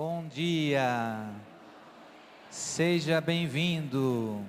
[0.00, 1.28] Bom dia,
[2.48, 4.40] seja bem-vindo.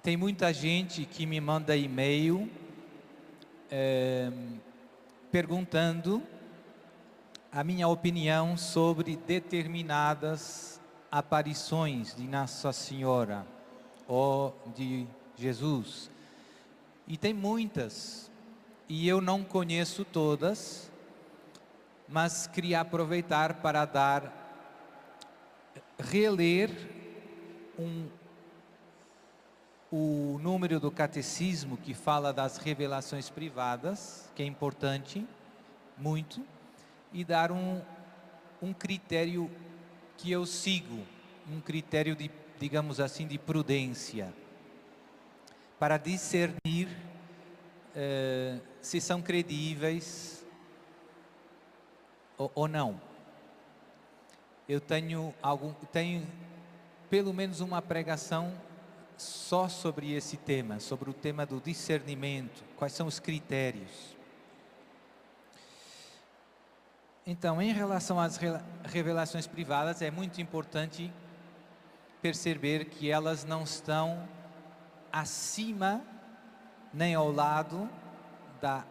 [0.00, 2.48] Tem muita gente que me manda e-mail
[3.68, 4.30] é,
[5.32, 6.22] perguntando
[7.50, 10.80] a minha opinião sobre determinadas
[11.10, 13.44] aparições de Nossa Senhora
[14.06, 15.04] ou de
[15.36, 16.08] Jesus.
[17.08, 18.30] E tem muitas,
[18.88, 20.91] e eu não conheço todas,
[22.12, 24.30] mas queria aproveitar para dar,
[25.98, 26.70] reler
[27.78, 28.06] um,
[29.90, 35.26] o número do catecismo que fala das revelações privadas, que é importante,
[35.96, 36.44] muito,
[37.14, 37.80] e dar um,
[38.60, 39.50] um critério
[40.18, 41.06] que eu sigo,
[41.50, 44.34] um critério de, digamos assim, de prudência,
[45.78, 46.88] para discernir
[47.96, 50.41] eh, se são credíveis
[52.42, 53.00] ou, ou não.
[54.68, 56.26] Eu tenho algum, tenho
[57.08, 58.52] pelo menos uma pregação
[59.16, 64.16] só sobre esse tema, sobre o tema do discernimento, quais são os critérios.
[67.24, 68.38] Então, em relação às
[68.84, 71.12] revelações privadas, é muito importante
[72.20, 74.28] perceber que elas não estão
[75.12, 76.02] acima
[76.92, 77.88] nem ao lado
[78.60, 78.84] da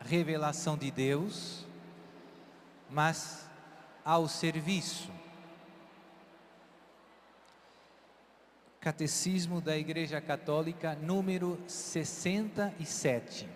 [0.00, 1.66] revelação de Deus,
[2.90, 3.48] mas
[4.04, 5.10] ao serviço.
[8.80, 13.48] Catecismo da Igreja Católica, número 67.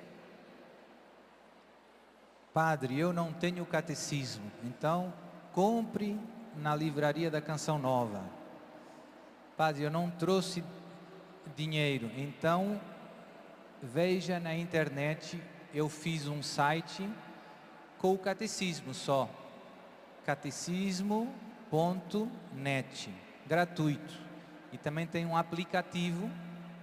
[2.53, 5.13] Padre, eu não tenho catecismo, então
[5.53, 6.21] compre
[6.57, 8.23] na livraria da Canção Nova.
[9.57, 10.63] Padre, eu não trouxe
[11.57, 12.81] dinheiro, então
[13.83, 17.09] veja na internet, eu fiz um site
[18.05, 19.31] com o catecismo só.
[20.27, 23.11] catecismo.net,
[23.47, 24.21] gratuito.
[24.71, 26.31] E também tem um aplicativo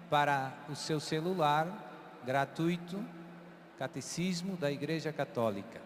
[0.09, 3.05] para o seu celular, gratuito
[3.77, 5.79] Catecismo da Igreja Católica.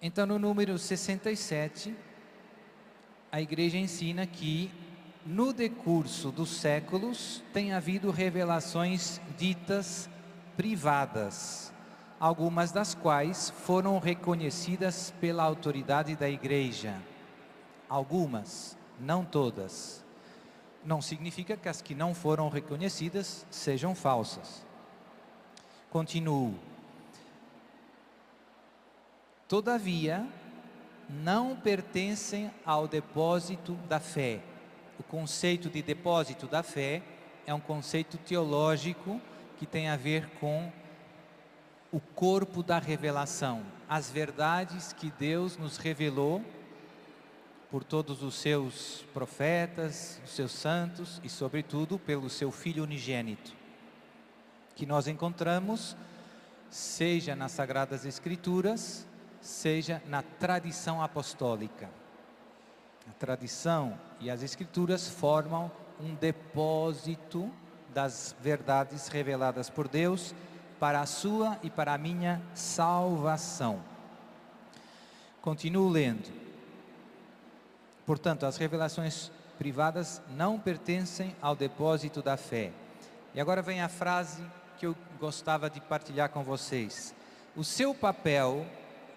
[0.00, 1.92] Então, no número 67,
[3.32, 4.70] a Igreja ensina que,
[5.26, 10.08] no decurso dos séculos, tem havido revelações ditas
[10.56, 11.72] privadas,
[12.20, 17.00] algumas das quais foram reconhecidas pela autoridade da Igreja.
[17.88, 20.04] Algumas, não todas.
[20.84, 24.64] Não significa que as que não foram reconhecidas sejam falsas.
[25.90, 26.54] Continuo.
[29.48, 30.24] Todavia,
[31.08, 34.40] não pertencem ao depósito da fé.
[34.98, 37.02] O conceito de depósito da fé
[37.46, 39.20] é um conceito teológico
[39.58, 40.70] que tem a ver com
[41.92, 46.44] o corpo da revelação, as verdades que Deus nos revelou
[47.70, 53.60] por todos os seus profetas, os seus santos e, sobretudo, pelo seu Filho unigênito
[54.80, 55.94] que nós encontramos,
[56.70, 59.06] seja nas Sagradas Escrituras,
[59.38, 61.90] seja na tradição apostólica.
[63.06, 67.52] A tradição e as Escrituras formam um depósito
[67.92, 70.34] das verdades reveladas por Deus
[70.80, 73.80] para a sua e para a minha salvação.
[75.42, 76.32] Continuo lendo.
[78.06, 82.72] Portanto, as revelações privadas não pertencem ao depósito da fé.
[83.34, 84.42] E agora vem a frase
[84.78, 87.14] que eu gostava de partilhar com vocês.
[87.54, 88.66] O seu papel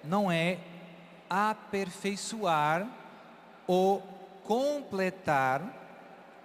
[0.03, 0.59] não é
[1.29, 2.85] aperfeiçoar
[3.65, 4.01] ou
[4.43, 5.61] completar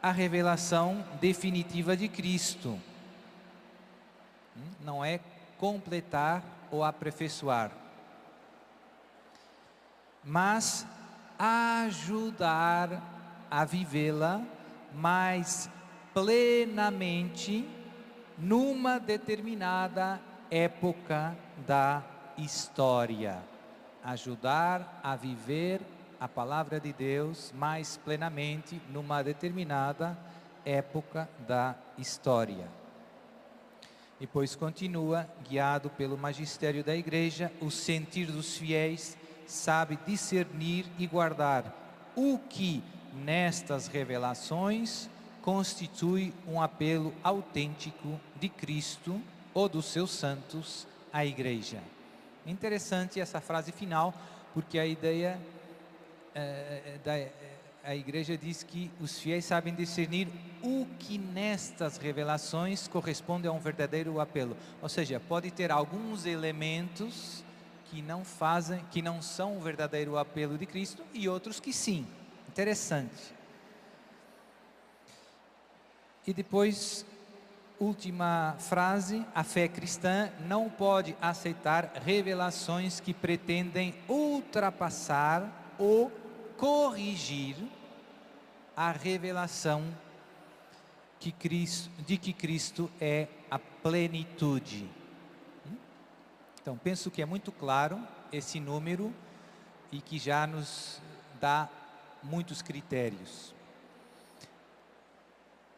[0.01, 2.79] a revelação definitiva de Cristo.
[4.89, 5.21] Não é
[5.59, 7.71] completar ou aperfeiçoar,
[10.25, 10.87] mas
[11.39, 13.03] ajudar
[13.51, 14.41] a vivê-la
[14.95, 15.69] mais
[16.15, 17.69] plenamente
[18.39, 20.19] numa determinada
[20.51, 22.03] época da
[22.39, 23.43] história.
[24.03, 25.83] Ajudar a viver
[26.19, 30.17] a palavra de Deus mais plenamente numa determinada
[30.65, 32.88] época da história.
[34.21, 39.17] Depois continua, guiado pelo magistério da igreja, o sentir dos fiéis
[39.47, 42.83] sabe discernir e guardar o que
[43.15, 45.09] nestas revelações
[45.41, 49.21] constitui um apelo autêntico de Cristo
[49.55, 51.79] ou dos seus santos à igreja.
[52.45, 54.13] Interessante essa frase final,
[54.53, 55.39] porque a ideia,
[56.35, 57.58] é, é,
[57.89, 60.29] a igreja diz que os fiéis sabem discernir
[60.63, 64.55] o que nestas revelações corresponde a um verdadeiro apelo.
[64.83, 67.43] Ou seja, pode ter alguns elementos
[67.87, 72.07] que não fazem, que não são o verdadeiro apelo de Cristo e outros que sim.
[72.47, 73.35] Interessante.
[76.27, 77.07] E depois,
[77.81, 86.13] última frase: a fé cristã não pode aceitar revelações que pretendem ultrapassar ou
[86.59, 87.57] corrigir
[88.79, 89.93] a revelação
[91.19, 94.89] que Cristo, de que Cristo é a plenitude.
[96.63, 99.13] Então, penso que é muito claro esse número
[99.91, 101.03] e que já nos
[101.41, 101.69] dá
[102.23, 103.53] muitos critérios.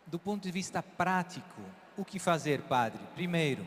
[0.06, 1.62] Do ponto de vista prático,
[1.97, 3.00] o que fazer, padre?
[3.14, 3.67] Primeiro,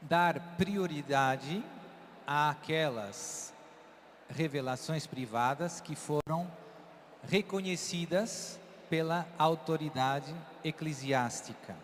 [0.00, 1.62] dar prioridade
[2.26, 3.52] àquelas
[4.30, 6.50] revelações privadas que foram
[7.22, 10.34] reconhecidas pela autoridade
[10.64, 11.76] eclesiástica,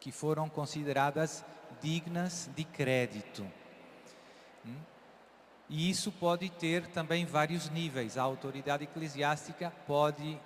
[0.00, 1.44] que foram consideradas
[1.80, 3.46] dignas de crédito.
[5.68, 8.16] E isso pode ter também vários níveis.
[8.16, 10.40] A autoridade eclesiástica pode.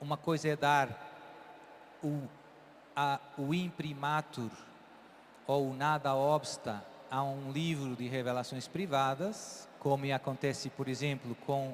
[0.00, 0.88] Uma coisa é dar
[2.02, 2.22] o,
[2.94, 4.50] a, o imprimatur
[5.46, 11.72] ou nada obsta a um livro de revelações privadas, como acontece, por exemplo, com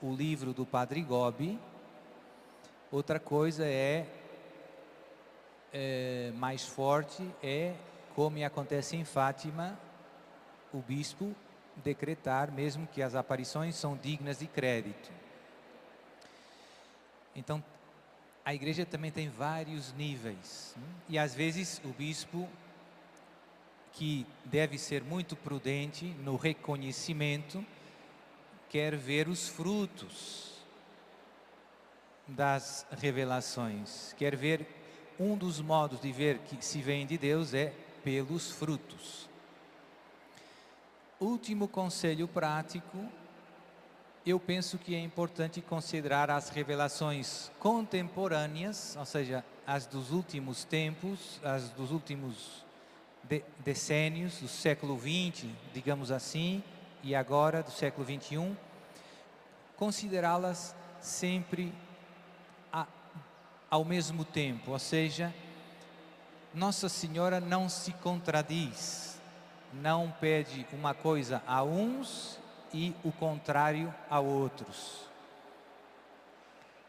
[0.00, 1.60] o livro do Padre Gobi.
[2.90, 4.06] Outra coisa é,
[5.74, 7.74] é mais forte, é
[8.14, 9.78] como acontece em Fátima,
[10.72, 11.36] o bispo
[11.84, 15.12] decretar mesmo que as aparições são dignas de crédito.
[17.34, 17.62] Então,
[18.42, 20.74] a igreja também tem vários níveis.
[20.78, 20.88] Né?
[21.10, 22.48] E às vezes o bispo,
[23.96, 27.64] que deve ser muito prudente no reconhecimento,
[28.68, 30.52] quer ver os frutos
[32.28, 34.66] das revelações, quer ver
[35.18, 37.72] um dos modos de ver que se vem de Deus é
[38.04, 39.30] pelos frutos.
[41.18, 42.98] Último conselho prático,
[44.26, 51.40] eu penso que é importante considerar as revelações contemporâneas, ou seja, as dos últimos tempos,
[51.42, 52.65] as dos últimos
[53.28, 56.62] de, decênios, do século XX, digamos assim,
[57.02, 58.56] e agora do século XXI,
[59.76, 61.72] considerá-las sempre
[62.72, 62.86] a,
[63.70, 65.34] ao mesmo tempo, ou seja,
[66.54, 69.16] Nossa Senhora não se contradiz
[69.72, 72.38] não pede uma coisa a uns
[72.72, 75.06] e o contrário a outros.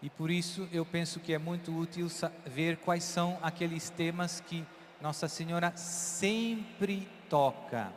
[0.01, 2.07] E por isso eu penso que é muito útil
[2.45, 4.66] ver quais são aqueles temas que
[5.02, 7.92] Nossa Senhora sempre toca.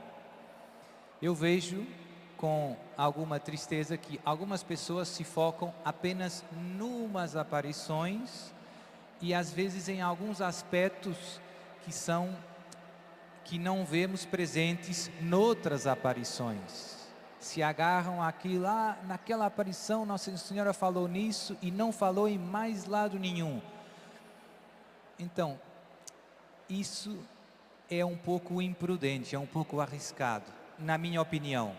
[1.21, 1.87] Eu vejo
[2.37, 8.53] com alguma tristeza que algumas pessoas se focam apenas numas aparições
[9.21, 11.41] e às vezes em alguns aspectos
[11.85, 12.37] que são
[13.45, 17.01] que não vemos presentes noutras aparições.
[17.39, 22.85] Se agarram aqui lá, naquela aparição, Nossa Senhora falou nisso e não falou em mais
[22.85, 23.61] lado nenhum.
[25.19, 25.59] Então,
[26.71, 27.19] isso
[27.91, 30.47] é um pouco imprudente, é um pouco arriscado,
[30.79, 31.77] na minha opinião.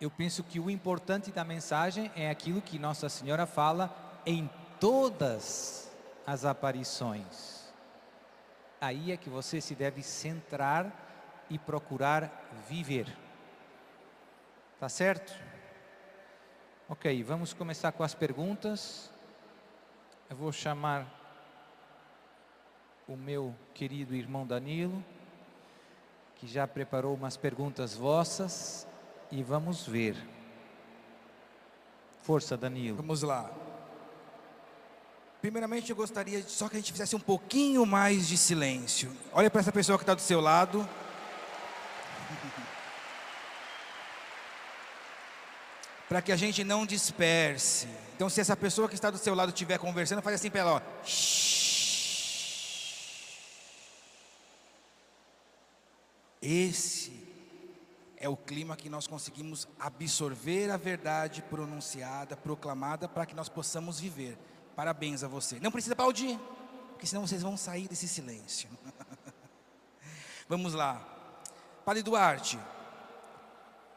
[0.00, 4.50] Eu penso que o importante da mensagem é aquilo que Nossa Senhora fala em
[4.80, 5.90] todas
[6.26, 7.62] as aparições
[8.82, 10.92] aí é que você se deve centrar
[11.48, 13.06] e procurar viver.
[14.80, 15.32] Tá certo?
[16.88, 19.08] Ok, vamos começar com as perguntas.
[20.28, 21.06] Eu vou chamar
[23.12, 25.04] o meu querido irmão Danilo,
[26.36, 28.86] que já preparou umas perguntas vossas,
[29.30, 30.16] e vamos ver.
[32.22, 32.96] Força, Danilo.
[32.96, 33.50] Vamos lá.
[35.42, 39.14] Primeiramente, eu gostaria só que a gente fizesse um pouquinho mais de silêncio.
[39.30, 40.80] Olha para essa pessoa que está do seu lado.
[46.08, 47.86] para que a gente não disperse.
[48.16, 50.76] Então, se essa pessoa que está do seu lado estiver conversando, faz assim para ela,
[50.76, 50.80] ó.
[56.42, 57.22] Esse
[58.16, 64.00] é o clima que nós conseguimos absorver a verdade pronunciada, proclamada, para que nós possamos
[64.00, 64.36] viver.
[64.74, 65.60] Parabéns a você.
[65.60, 66.38] Não precisa aplaudir,
[66.90, 68.68] porque senão vocês vão sair desse silêncio.
[70.48, 71.00] Vamos lá.
[71.84, 72.58] Padre Duarte,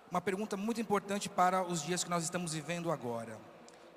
[0.10, 3.40] uma pergunta muito importante para os dias que nós estamos vivendo agora.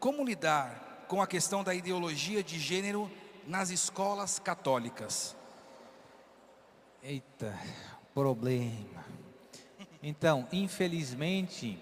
[0.01, 3.11] Como lidar com a questão da ideologia de gênero
[3.47, 5.37] nas escolas católicas?
[7.03, 7.59] Eita,
[8.19, 9.05] problema.
[10.03, 11.79] Então, infelizmente,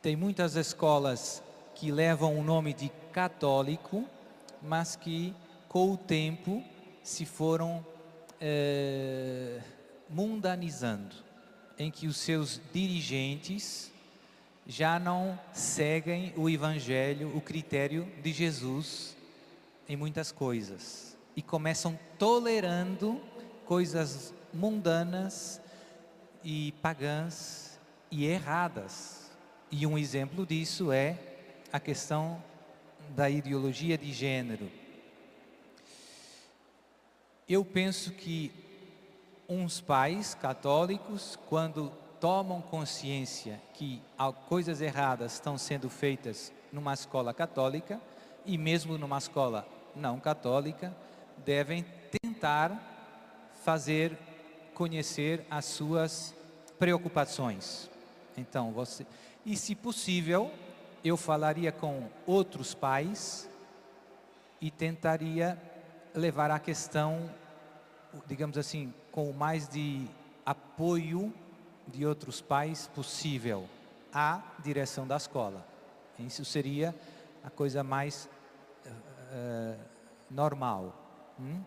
[0.00, 1.42] tem muitas escolas
[1.74, 4.06] que levam o nome de católico,
[4.62, 5.34] mas que
[5.68, 6.62] com o tempo
[7.02, 7.84] se foram
[8.40, 9.60] eh,
[10.08, 11.16] mundanizando,
[11.76, 13.90] em que os seus dirigentes
[14.64, 19.16] já não seguem o evangelho, o critério de Jesus
[19.88, 23.20] em muitas coisas e começam tolerando
[23.66, 25.60] coisas mundanas
[26.44, 27.78] e pagãs
[28.10, 29.30] e erradas.
[29.70, 31.18] E um exemplo disso é
[31.72, 32.42] a questão
[33.10, 34.70] da ideologia de gênero.
[37.48, 38.52] Eu penso que
[39.48, 44.00] uns pais católicos, quando tomam consciência que
[44.48, 48.00] coisas erradas estão sendo feitas numa escola católica
[48.46, 50.94] e mesmo numa escola não católica,
[51.44, 52.80] devem tentar
[53.62, 54.16] fazer
[54.82, 56.34] conhecer as suas
[56.76, 57.88] preocupações.
[58.36, 59.06] Então, você
[59.46, 60.50] e se possível,
[61.04, 63.48] eu falaria com outros pais
[64.60, 65.56] e tentaria
[66.12, 67.30] levar a questão,
[68.26, 70.04] digamos assim, com o mais de
[70.44, 71.32] apoio
[71.86, 73.68] de outros pais possível
[74.12, 75.64] à direção da escola.
[76.18, 76.92] Isso seria
[77.44, 78.28] a coisa mais
[78.84, 79.78] uh,
[80.28, 80.92] normal.
[81.38, 81.62] Hum?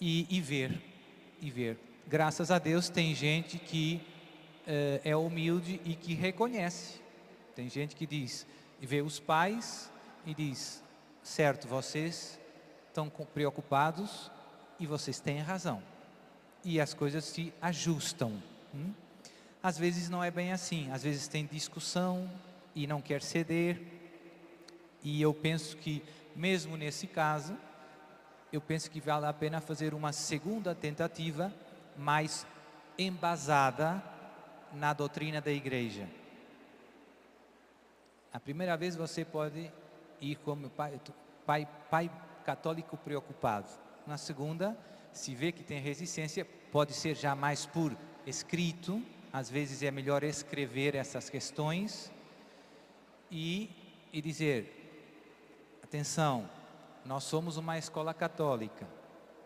[0.00, 0.82] E, e, ver,
[1.40, 1.87] e ver.
[2.08, 4.00] Graças a Deus tem gente que
[4.66, 7.02] uh, é humilde e que reconhece.
[7.54, 8.46] Tem gente que diz,
[8.80, 9.92] vê os pais
[10.24, 10.82] e diz,
[11.22, 12.40] certo, vocês
[12.86, 14.30] estão preocupados
[14.80, 15.82] e vocês têm razão.
[16.64, 18.42] E as coisas se ajustam.
[18.74, 18.94] Hum?
[19.62, 22.26] Às vezes não é bem assim, às vezes tem discussão
[22.74, 23.82] e não quer ceder.
[25.04, 26.02] E eu penso que,
[26.34, 27.54] mesmo nesse caso,
[28.50, 31.52] eu penso que vale a pena fazer uma segunda tentativa
[31.98, 32.46] mais
[32.96, 34.02] embasada
[34.72, 36.08] na doutrina da igreja.
[38.32, 39.70] A primeira vez você pode
[40.20, 41.00] ir como pai,
[41.44, 42.10] pai, pai
[42.44, 43.68] católico preocupado.
[44.06, 44.76] Na segunda,
[45.12, 49.02] se vê que tem resistência, pode ser já mais por escrito,
[49.32, 52.12] às vezes é melhor escrever essas questões
[53.30, 53.70] e,
[54.12, 56.48] e dizer: atenção,
[57.04, 58.86] nós somos uma escola católica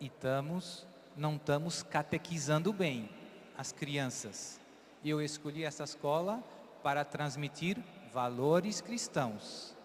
[0.00, 3.09] e estamos, não estamos catequizando bem
[3.57, 4.61] as crianças.
[5.04, 6.42] Eu escolhi essa escola
[6.83, 7.78] para transmitir
[8.12, 9.76] valores cristãos,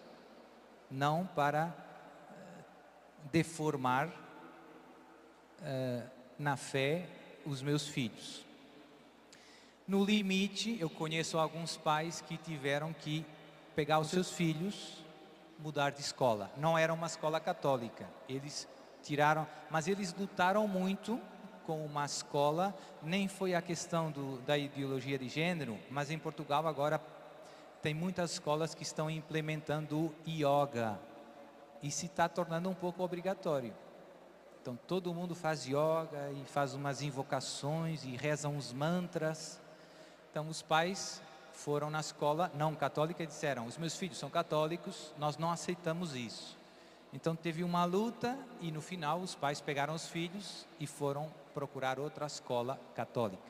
[0.90, 7.08] não para uh, deformar uh, na fé
[7.44, 8.46] os meus filhos.
[9.86, 13.24] No limite, eu conheço alguns pais que tiveram que
[13.74, 15.02] pegar os seus filhos,
[15.58, 16.52] mudar de escola.
[16.56, 18.06] Não era uma escola católica.
[18.28, 18.68] Eles
[19.08, 21.18] tiraram, mas eles lutaram muito
[21.66, 22.74] com uma escola.
[23.02, 27.00] Nem foi a questão do, da ideologia de gênero, mas em Portugal agora
[27.80, 30.98] tem muitas escolas que estão implementando yoga
[31.82, 33.72] e se está tornando um pouco obrigatório.
[34.60, 39.58] Então todo mundo faz yoga e faz umas invocações e reza uns mantras.
[40.30, 41.22] Então os pais
[41.52, 46.14] foram na escola não católica e disseram: os meus filhos são católicos, nós não aceitamos
[46.14, 46.58] isso.
[47.12, 51.98] Então teve uma luta e no final os pais pegaram os filhos e foram procurar
[51.98, 53.42] outra escola católica.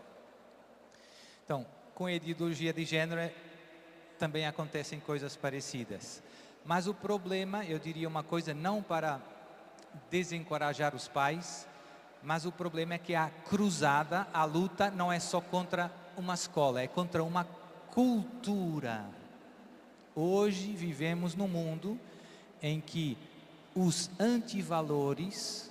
[1.45, 3.33] Então, com a ideologia de gênero
[4.19, 6.23] também acontecem coisas parecidas.
[6.65, 9.21] Mas o problema, eu diria uma coisa, não para
[10.11, 11.67] desencorajar os pais,
[12.23, 16.83] mas o problema é que a cruzada, a luta, não é só contra uma escola,
[16.83, 17.45] é contra uma
[17.91, 19.05] cultura.
[20.15, 21.99] Hoje vivemos num mundo
[22.61, 23.17] em que
[23.81, 25.71] os antivalores,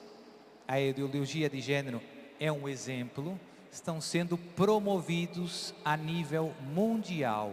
[0.65, 2.01] a ideologia de gênero
[2.39, 3.37] é um exemplo,
[3.69, 7.51] estão sendo promovidos a nível mundial.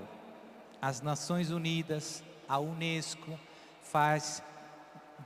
[0.80, 3.36] As Nações Unidas, a Unesco
[3.82, 4.40] faz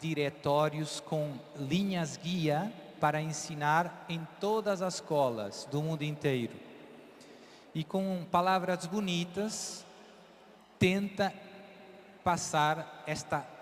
[0.01, 6.55] diretórios com linhas guia para ensinar em todas as escolas do mundo inteiro
[7.75, 9.85] e com palavras bonitas
[10.79, 11.35] tenta
[12.25, 13.58] passar esta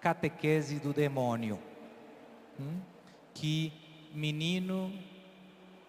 [0.00, 1.58] catequese do demônio,
[2.58, 2.80] hum?
[3.34, 3.72] que
[4.12, 4.92] menino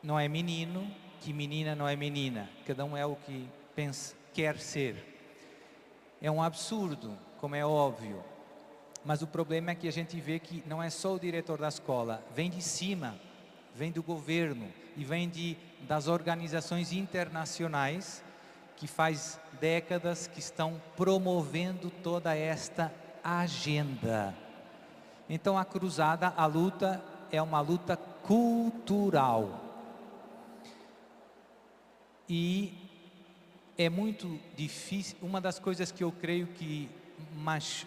[0.04, 0.90] não é menino,
[1.20, 5.08] que menina não é menina, cada um é o que pensa, quer ser.
[6.22, 8.24] É um absurdo, como é óbvio,
[9.04, 11.68] mas o problema é que a gente vê que não é só o diretor da
[11.68, 13.16] escola, vem de cima,
[13.76, 18.24] vem do governo e vem de das organizações internacionais
[18.78, 24.36] que faz décadas que estão promovendo toda esta agenda.
[25.30, 29.60] Então a cruzada, a luta é uma luta cultural.
[32.28, 32.74] E
[33.78, 36.90] é muito difícil, uma das coisas que eu creio que,
[37.36, 37.86] mais,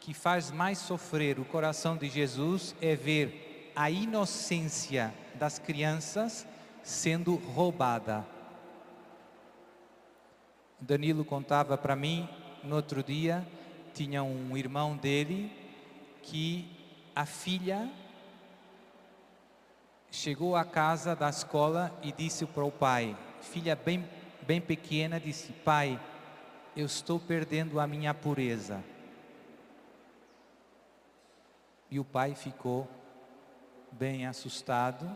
[0.00, 6.46] que faz mais sofrer o coração de Jesus é ver a inocência das crianças
[6.82, 8.26] sendo roubada.
[10.80, 12.28] Danilo contava para mim
[12.62, 13.46] no outro dia,
[13.98, 15.50] tinha um irmão dele
[16.22, 16.70] que
[17.16, 17.90] a filha
[20.08, 24.08] chegou à casa da escola e disse para o pai, filha bem,
[24.46, 26.00] bem pequena, disse: Pai,
[26.76, 28.84] eu estou perdendo a minha pureza.
[31.90, 32.88] E o pai ficou
[33.90, 35.10] bem assustado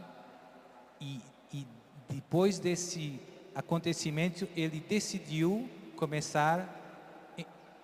[1.00, 1.20] e,
[1.52, 1.64] e
[2.08, 3.20] depois desse
[3.54, 6.81] acontecimento ele decidiu começar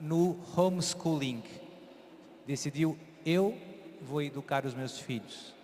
[0.00, 1.42] no homeschooling.
[2.46, 3.56] Decidiu eu
[4.00, 5.58] vou educar os meus filhos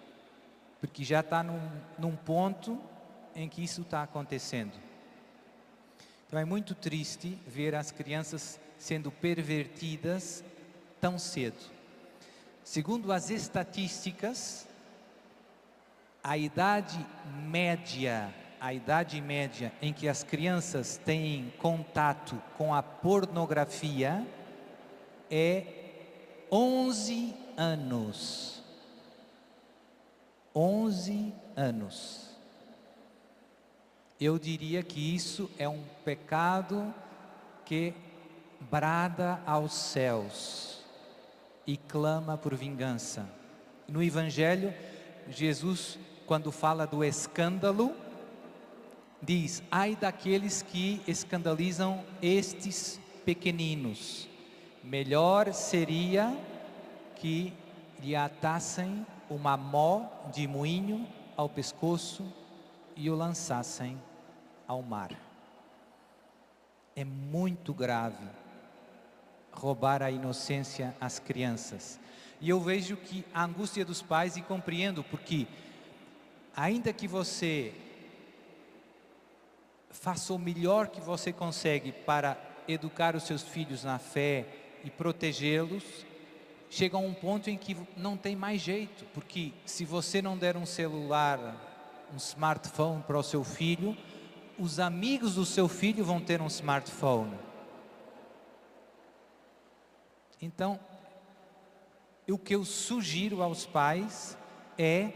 [0.86, 2.78] porque já está num, num ponto
[3.34, 4.74] em que isso está acontecendo.
[6.26, 10.44] Então é muito triste ver as crianças sendo pervertidas
[11.00, 11.56] tão cedo.
[12.62, 14.68] Segundo as estatísticas,
[16.22, 16.98] a idade
[17.46, 18.30] média,
[18.64, 24.26] a idade média em que as crianças têm contato com a pornografia
[25.30, 25.66] é
[26.50, 28.62] 11 anos.
[30.54, 32.30] 11 anos.
[34.18, 36.94] Eu diria que isso é um pecado
[37.66, 37.92] que
[38.70, 40.82] brada aos céus
[41.66, 43.28] e clama por vingança.
[43.86, 44.72] No Evangelho,
[45.28, 47.94] Jesus, quando fala do escândalo,
[49.24, 54.28] diz: ai daqueles que escandalizam estes pequeninos,
[54.82, 56.36] melhor seria
[57.16, 57.52] que
[58.00, 62.30] lhe atassem uma mó de moinho ao pescoço
[62.94, 63.98] e o lançassem
[64.68, 65.10] ao mar.
[66.94, 68.24] É muito grave
[69.50, 71.98] roubar a inocência às crianças.
[72.40, 75.46] E eu vejo que a angústia dos pais e compreendo porque
[76.54, 77.72] ainda que você
[79.94, 84.46] faça o melhor que você consegue para educar os seus filhos na fé
[84.82, 85.84] e protegê-los,
[86.68, 90.56] chega a um ponto em que não tem mais jeito, porque se você não der
[90.56, 91.38] um celular,
[92.12, 93.96] um smartphone para o seu filho,
[94.58, 97.38] os amigos do seu filho vão ter um smartphone.
[100.42, 100.78] Então,
[102.28, 104.36] o que eu sugiro aos pais
[104.76, 105.12] é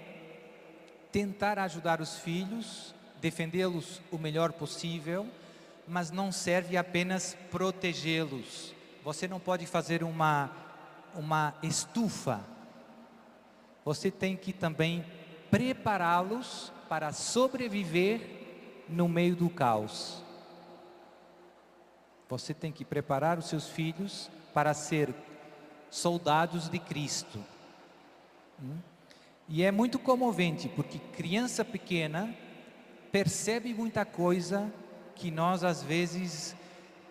[1.10, 5.26] tentar ajudar os filhos, defendê-los o melhor possível,
[5.86, 8.74] mas não serve apenas protegê-los.
[9.04, 10.50] Você não pode fazer uma
[11.14, 12.40] uma estufa,
[13.84, 15.04] você tem que também
[15.50, 18.20] prepará-los para sobreviver
[18.88, 20.22] no meio do caos.
[22.28, 25.14] Você tem que preparar os seus filhos para ser
[25.90, 27.42] soldados de Cristo.
[28.62, 28.76] Hum?
[29.48, 32.34] E é muito comovente, porque criança pequena
[33.10, 34.72] percebe muita coisa
[35.14, 36.54] que nós às vezes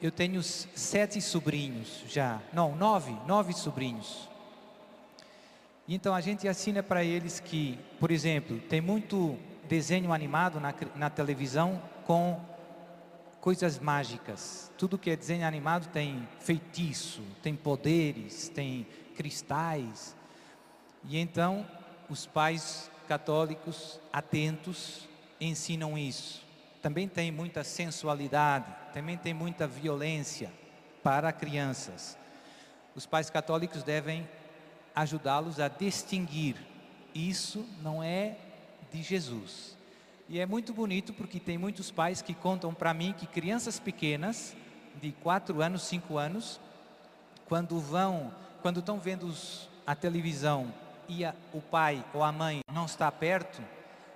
[0.01, 4.29] eu tenho sete sobrinhos já, não, nove, nove sobrinhos.
[5.87, 11.09] Então a gente assina para eles que, por exemplo, tem muito desenho animado na, na
[11.09, 12.39] televisão com
[13.39, 14.71] coisas mágicas.
[14.77, 20.15] Tudo que é desenho animado tem feitiço, tem poderes, tem cristais.
[21.05, 21.65] E então
[22.09, 25.06] os pais católicos atentos
[25.39, 26.47] ensinam isso
[26.81, 30.51] também tem muita sensualidade, também tem muita violência
[31.03, 32.17] para crianças.
[32.95, 34.27] Os pais católicos devem
[34.95, 36.55] ajudá-los a distinguir.
[37.13, 38.37] Isso não é
[38.91, 39.75] de Jesus.
[40.29, 44.55] E é muito bonito porque tem muitos pais que contam para mim que crianças pequenas,
[45.01, 46.59] de 4 anos, 5 anos,
[47.47, 49.33] quando vão, quando estão vendo
[49.85, 50.73] a televisão
[51.07, 53.61] e a, o pai ou a mãe não está perto,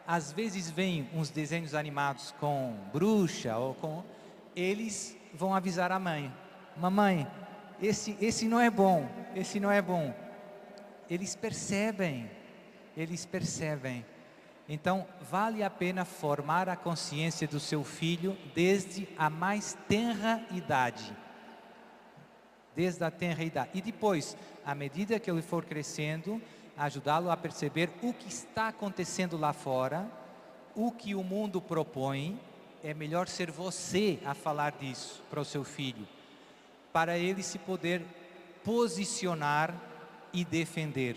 [0.08, 4.04] às vezes vêm uns desenhos animados com bruxa ou com
[4.56, 6.32] eles vão avisar a mãe:
[6.76, 7.28] "Mamãe,
[7.82, 10.14] esse esse não é bom, esse não é bom".
[11.10, 12.30] Eles percebem.
[12.96, 14.06] Eles percebem.
[14.68, 21.14] Então, vale a pena formar a consciência do seu filho desde a mais tenra idade.
[22.74, 23.72] Desde a tenra idade.
[23.74, 26.42] E depois, à medida que ele for crescendo,
[26.82, 30.10] ajudá-lo a perceber o que está acontecendo lá fora,
[30.76, 32.40] o que o mundo propõe.
[32.84, 36.08] É melhor ser você a falar disso para o seu filho,
[36.92, 38.04] para ele se poder
[38.64, 39.72] posicionar
[40.34, 41.16] e defender.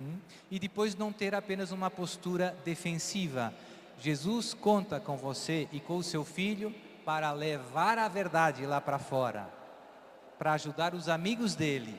[0.00, 0.16] Hum?
[0.50, 3.52] E depois não ter apenas uma postura defensiva,
[4.00, 6.74] Jesus conta com você e com o seu filho
[7.04, 9.46] para levar a verdade lá para fora,
[10.38, 11.94] para ajudar os amigos dele.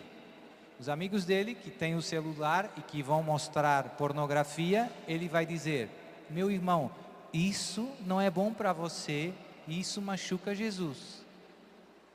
[0.80, 5.90] Os amigos dele que têm o celular e que vão mostrar pornografia, ele vai dizer:
[6.30, 6.92] Meu irmão,
[7.34, 9.34] isso não é bom para você,
[9.68, 11.24] isso machuca Jesus.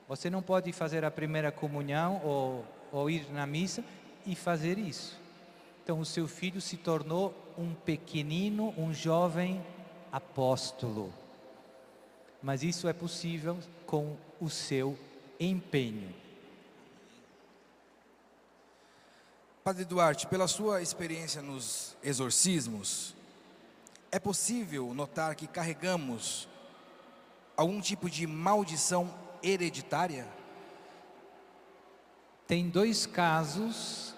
[0.07, 3.83] Você não pode fazer a primeira comunhão ou, ou ir na missa
[4.25, 5.19] e fazer isso.
[5.83, 9.63] Então, o seu filho se tornou um pequenino, um jovem
[10.11, 11.11] apóstolo.
[12.41, 14.97] Mas isso é possível com o seu
[15.39, 16.20] empenho.
[19.63, 23.13] Padre Duarte, pela sua experiência nos exorcismos,
[24.11, 26.47] é possível notar que carregamos
[27.55, 30.27] algum tipo de maldição hereditária?
[32.47, 34.15] Tem dois casos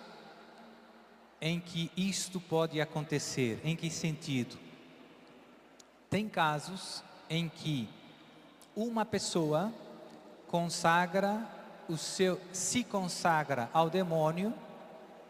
[1.41, 3.59] em que isto pode acontecer.
[3.65, 4.57] Em que sentido?
[6.09, 7.89] Tem casos em que
[8.73, 9.73] uma pessoa
[10.47, 11.45] consagra
[11.89, 14.53] o seu se consagra ao demônio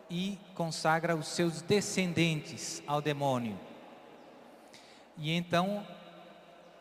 [0.09, 3.59] e consagra os seus descendentes ao demônio.
[5.17, 5.85] E então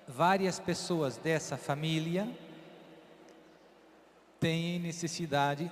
[0.06, 2.28] várias pessoas dessa família
[4.40, 5.70] têm necessidade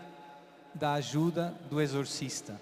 [0.74, 2.60] da ajuda do exorcista.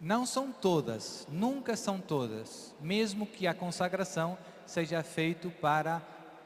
[0.00, 4.36] Não são todas, nunca são todas, mesmo que a consagração
[4.66, 6.02] seja feita para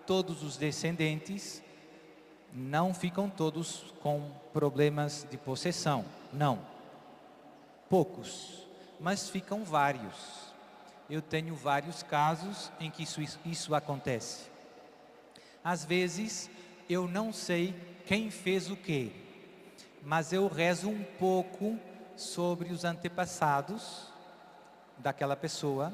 [0.07, 1.62] todos os descendentes,
[2.53, 6.59] não ficam todos com problemas de possessão, não.
[7.88, 8.66] Poucos,
[9.01, 10.53] mas ficam vários.
[11.09, 14.51] Eu tenho vários casos em que isso, isso acontece.
[15.64, 16.51] Às vezes,
[16.88, 17.74] eu não sei
[18.07, 19.12] quem fez o quê,
[20.03, 21.79] mas eu rezo um pouco
[22.16, 24.09] sobre os antepassados
[24.98, 25.92] daquela pessoa,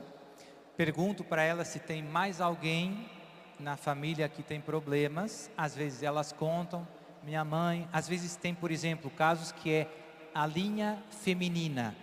[0.77, 3.09] pergunto para ela se tem mais alguém
[3.59, 6.87] na família que tem problemas, às vezes elas contam,
[7.23, 9.89] minha mãe, às vezes tem, por exemplo, casos que é
[10.35, 11.95] a linha feminina,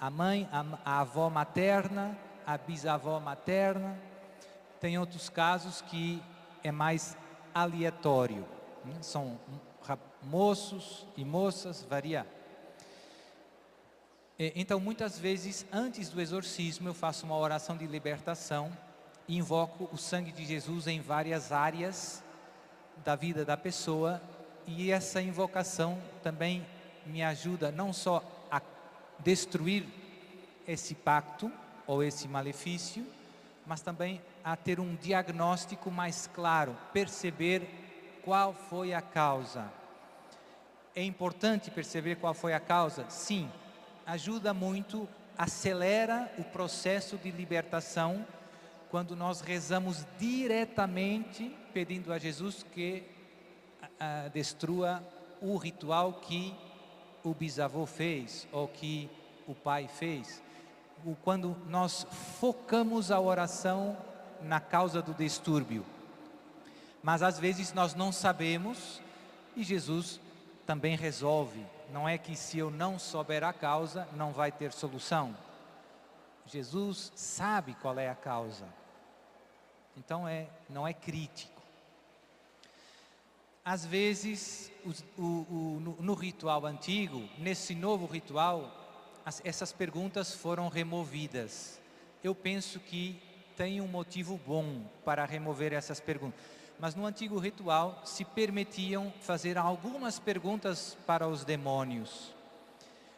[0.00, 3.98] a mãe, a, a avó materna, a bisavó materna.
[4.80, 6.22] Tem outros casos que
[6.62, 7.16] é mais
[7.54, 8.46] aleatório,
[8.84, 8.94] né?
[9.02, 9.38] são
[10.22, 12.26] moços e moças, varia.
[14.38, 18.76] Então, muitas vezes, antes do exorcismo, eu faço uma oração de libertação
[19.28, 22.22] e invoco o sangue de Jesus em várias áreas
[23.04, 24.20] da vida da pessoa,
[24.66, 26.66] e essa invocação também
[27.06, 28.60] me ajuda não só a
[29.18, 29.86] destruir
[30.66, 31.50] esse pacto
[31.86, 33.06] ou esse malefício,
[33.66, 37.68] mas também a ter um diagnóstico mais claro, perceber
[38.22, 39.70] qual foi a causa.
[40.94, 43.08] É importante perceber qual foi a causa?
[43.08, 43.50] Sim,
[44.06, 48.24] ajuda muito, acelera o processo de libertação
[48.90, 53.02] quando nós rezamos diretamente pedindo a Jesus que
[53.82, 55.02] uh, destrua
[55.40, 56.54] o ritual que
[57.24, 59.10] o bisavô fez ou que
[59.48, 60.42] o pai fez.
[61.22, 62.06] Quando nós
[62.38, 63.96] focamos a oração
[64.42, 65.84] na causa do distúrbio.
[67.02, 69.00] Mas às vezes nós não sabemos
[69.56, 70.20] e Jesus
[70.66, 71.64] também resolve.
[71.92, 75.36] Não é que se eu não souber a causa, não vai ter solução.
[76.46, 78.66] Jesus sabe qual é a causa.
[79.96, 81.53] Então é, não é crítico.
[83.64, 88.70] Às vezes, o, o, no, no, ritual antigo, nesse novo ritual,
[89.24, 91.80] as, essas perguntas foram removidas.
[92.22, 93.18] Eu penso que
[93.56, 96.38] tem um motivo bom para remover essas perguntas
[96.78, 102.34] mas no antigo ritual se permitiam fazer algumas perguntas para os demônios.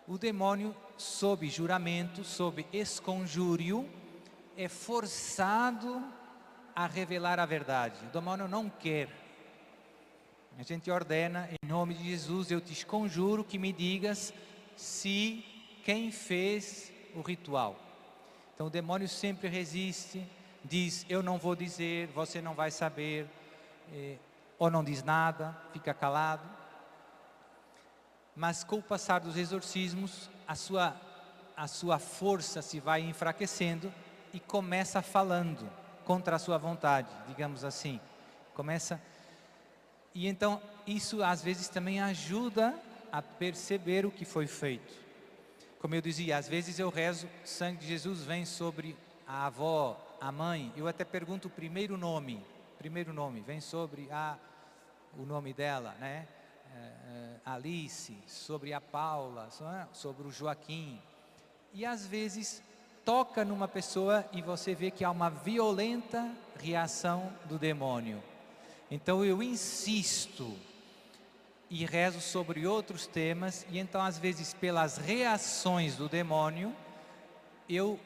[0.06, 3.88] O demônio, sob juramento, sob esconjúrio,
[4.56, 6.02] é forçado
[6.74, 7.96] a revelar a verdade.
[8.06, 9.08] O demônio não quer.
[10.58, 14.32] A gente ordena, em nome de Jesus, eu te esconjuro que me digas
[14.74, 15.44] se
[15.84, 17.76] quem fez o ritual.
[18.54, 20.26] Então o demônio sempre resiste,
[20.64, 23.26] diz: Eu não vou dizer, você não vai saber,
[23.92, 24.16] é,
[24.58, 26.48] ou não diz nada, fica calado.
[28.34, 30.96] Mas com o passar dos exorcismos, a sua,
[31.54, 33.92] a sua força se vai enfraquecendo
[34.32, 35.70] e começa falando
[36.06, 38.00] contra a sua vontade, digamos assim.
[38.54, 38.98] Começa.
[40.16, 42.74] E então, isso às vezes também ajuda
[43.12, 44.94] a perceber o que foi feito.
[45.78, 48.96] Como eu dizia, às vezes eu rezo, sangue de Jesus vem sobre
[49.28, 52.42] a avó, a mãe, eu até pergunto o primeiro nome,
[52.78, 54.38] primeiro nome, vem sobre a,
[55.18, 56.26] o nome dela, né?
[56.74, 59.50] É, é, Alice, sobre a Paula,
[59.92, 60.98] sobre o Joaquim.
[61.74, 62.62] E às vezes
[63.04, 68.22] toca numa pessoa e você vê que há uma violenta reação do demônio.
[68.90, 70.56] Então eu insisto
[71.68, 76.74] e rezo sobre outros temas, e então, às vezes, pelas reações do demônio,
[77.68, 77.98] eu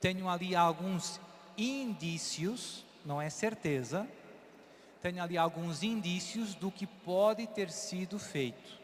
[0.00, 1.18] tenho ali alguns
[1.56, 4.06] indícios, não é certeza,
[5.00, 8.78] tenho ali alguns indícios do que pode ter sido feito.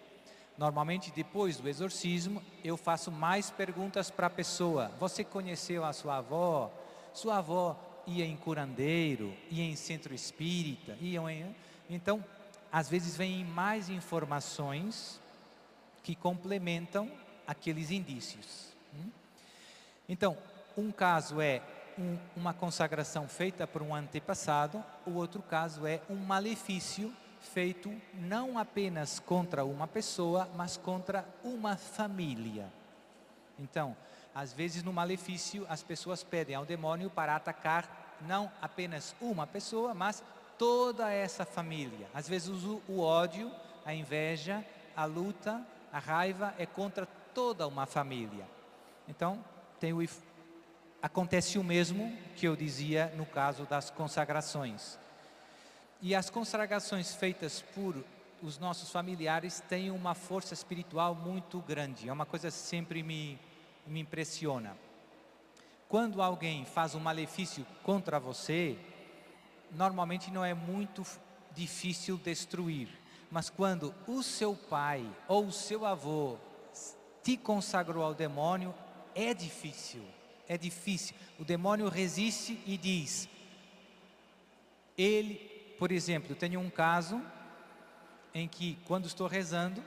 [0.56, 4.90] Normalmente, depois do exorcismo, eu faço mais perguntas para a pessoa.
[4.98, 6.70] Você conheceu a sua avó?
[7.12, 11.54] Sua avó ia em curandeiro, ia em centro espírita, ia em...
[11.88, 12.24] Então,
[12.70, 15.20] às vezes vêm mais informações
[16.02, 17.10] que complementam
[17.46, 18.68] aqueles indícios.
[18.94, 19.10] Hum?
[20.08, 20.36] Então,
[20.76, 21.62] um caso é
[21.98, 28.56] um, uma consagração feita por um antepassado, o outro caso é um malefício feito não
[28.56, 32.72] apenas contra uma pessoa, mas contra uma família.
[33.58, 33.96] Então,
[34.34, 39.94] às vezes no malefício as pessoas pedem ao demônio para atacar não apenas uma pessoa,
[39.94, 40.22] mas
[40.58, 42.08] toda essa família.
[42.14, 43.50] Às vezes o, o ódio,
[43.84, 44.64] a inveja,
[44.96, 45.60] a luta,
[45.92, 48.46] a raiva é contra toda uma família.
[49.08, 49.44] Então,
[49.80, 49.98] tem o,
[51.02, 54.98] acontece o mesmo que eu dizia no caso das consagrações.
[56.00, 57.96] E as consagrações feitas por
[58.42, 62.08] os nossos familiares têm uma força espiritual muito grande.
[62.08, 63.38] É uma coisa que sempre me,
[63.86, 64.76] me impressiona.
[65.88, 68.78] Quando alguém faz um malefício contra você,
[69.70, 71.04] normalmente não é muito
[71.54, 72.88] difícil destruir.
[73.30, 76.36] Mas quando o seu pai ou o seu avô
[77.22, 78.74] te consagrou ao demônio,
[79.14, 80.02] é difícil.
[80.48, 81.14] É difícil.
[81.38, 83.28] O demônio resiste e diz:
[84.98, 85.34] Ele,
[85.78, 87.22] por exemplo, tenho um caso
[88.34, 89.82] em que, quando estou rezando,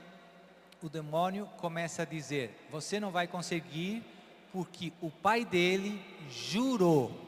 [0.82, 4.04] o demônio começa a dizer: Você não vai conseguir,
[4.52, 7.26] porque o pai dele jurou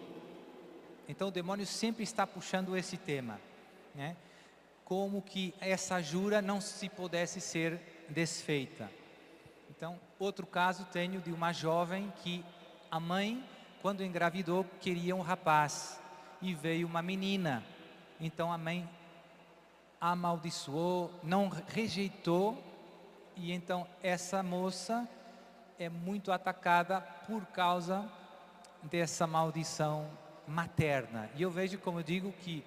[1.08, 3.40] então o demônio sempre está puxando esse tema,
[3.94, 4.14] né?
[4.84, 7.80] Como que essa jura não se pudesse ser
[8.10, 8.90] desfeita.
[9.70, 12.44] Então, outro caso tenho de uma jovem que
[12.90, 13.42] a mãe,
[13.80, 15.98] quando engravidou, queria um rapaz
[16.42, 17.64] e veio uma menina.
[18.20, 18.88] Então a mãe
[20.00, 22.62] amaldiçoou, não rejeitou,
[23.38, 25.08] e então essa moça
[25.78, 28.10] é muito atacada por causa
[28.82, 30.10] dessa maldição
[30.46, 31.30] materna.
[31.36, 32.64] E eu vejo, como eu digo, que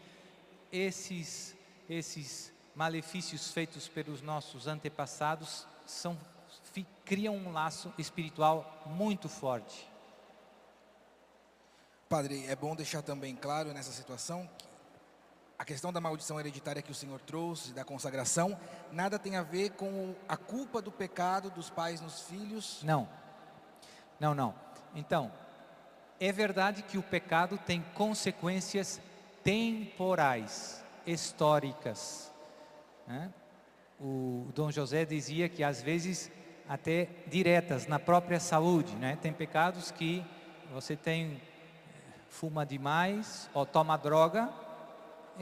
[0.71, 1.55] esses,
[1.89, 6.17] esses malefícios feitos pelos nossos antepassados são,
[7.03, 9.89] criam um laço espiritual muito forte.
[12.07, 14.70] Padre, é bom deixar também claro nessa situação que
[15.62, 18.58] a questão da maldição hereditária que o Senhor trouxe, da consagração,
[18.91, 22.80] nada tem a ver com a culpa do pecado dos pais nos filhos?
[22.82, 23.08] Não,
[24.19, 24.56] não, não.
[24.95, 25.32] Então,
[26.19, 29.00] é verdade que o pecado tem consequências
[29.43, 32.34] temporais, históricas.
[33.06, 33.32] Né?
[34.00, 36.32] O Dom José dizia que às vezes
[36.67, 39.15] até diretas na própria saúde, né?
[39.21, 40.26] Tem pecados que
[40.74, 41.39] você tem
[42.30, 44.50] fuma demais ou toma droga,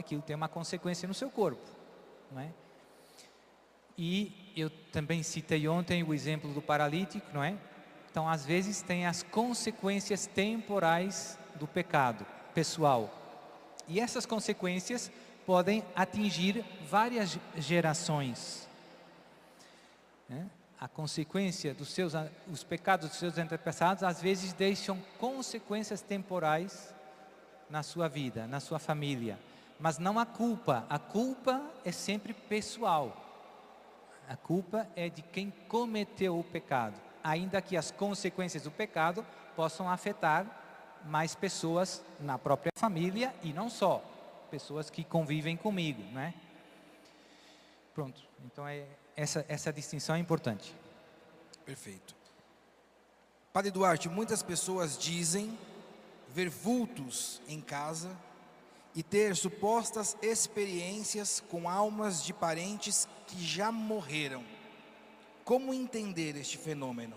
[0.00, 1.62] aquilo tem uma consequência no seu corpo,
[2.32, 2.50] não é?
[3.96, 7.54] E eu também citei ontem o exemplo do paralítico, não é?
[8.10, 13.08] Então, às vezes, tem as consequências temporais do pecado pessoal.
[13.86, 15.12] E essas consequências
[15.46, 18.68] podem atingir várias gerações.
[20.28, 20.46] Né?
[20.80, 22.14] A consequência dos seus,
[22.50, 26.94] os pecados dos seus antepassados, às vezes, deixam consequências temporais
[27.68, 29.38] na sua vida, na sua família.
[29.80, 30.84] Mas não a culpa.
[30.88, 33.16] A culpa é sempre pessoal.
[34.28, 39.88] A culpa é de quem cometeu o pecado ainda que as consequências do pecado possam
[39.88, 40.46] afetar
[41.04, 44.04] mais pessoas na própria família e não só,
[44.50, 46.34] pessoas que convivem comigo, né?
[47.94, 50.74] Pronto, então é, essa, essa distinção é importante.
[51.64, 52.14] Perfeito.
[53.52, 55.58] Padre Duarte, muitas pessoas dizem
[56.28, 58.16] ver vultos em casa
[58.94, 64.42] e ter supostas experiências com almas de parentes que já morreram.
[65.44, 67.16] Como entender este fenômeno?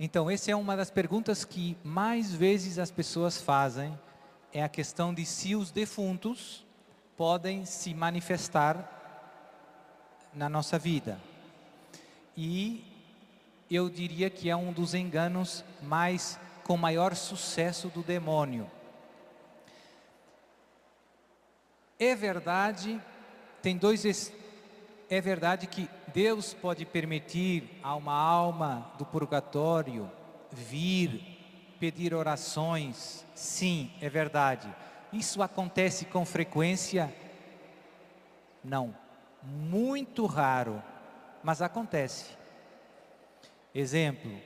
[0.00, 3.98] Então, essa é uma das perguntas que mais vezes as pessoas fazem,
[4.52, 6.66] é a questão de se os defuntos
[7.16, 9.00] podem se manifestar
[10.34, 11.20] na nossa vida.
[12.36, 12.84] E
[13.70, 18.70] eu diria que é um dos enganos mais com maior sucesso do demônio.
[22.02, 23.00] É verdade,
[23.62, 24.32] tem dois
[25.08, 30.10] é verdade que Deus pode permitir a uma alma do purgatório
[30.50, 31.22] vir
[31.78, 34.68] pedir orações, sim, é verdade.
[35.12, 37.14] Isso acontece com frequência?
[38.64, 38.92] Não,
[39.40, 40.82] muito raro,
[41.40, 42.36] mas acontece.
[43.72, 44.40] Exemplo,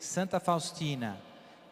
[0.00, 1.16] Santa Faustina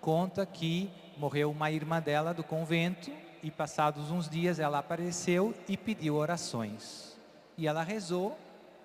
[0.00, 5.76] conta que morreu uma irmã dela do convento e passados uns dias ela apareceu e
[5.76, 7.16] pediu orações.
[7.56, 8.37] E ela rezou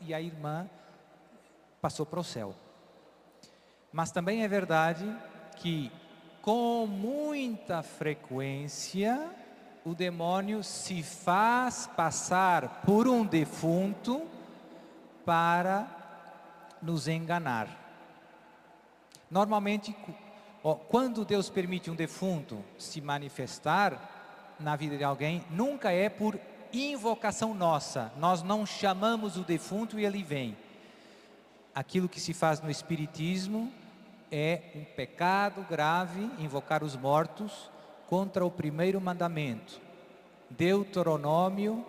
[0.01, 0.69] e a irmã
[1.81, 2.53] passou para o céu.
[3.91, 5.03] Mas também é verdade
[5.57, 5.91] que
[6.43, 9.31] com muita frequência
[9.83, 14.27] o demônio se faz passar por um defunto
[15.25, 15.87] para
[16.83, 17.67] nos enganar.
[19.27, 19.95] Normalmente,
[20.87, 24.10] quando Deus permite um defunto se manifestar
[24.61, 26.39] na vida de alguém, nunca é por
[26.71, 28.11] invocação nossa.
[28.17, 30.55] Nós não chamamos o defunto e ele vem.
[31.73, 33.71] Aquilo que se faz no Espiritismo
[34.31, 37.69] é um pecado grave invocar os mortos
[38.07, 39.81] contra o primeiro mandamento.
[40.49, 41.85] Deuteronômio,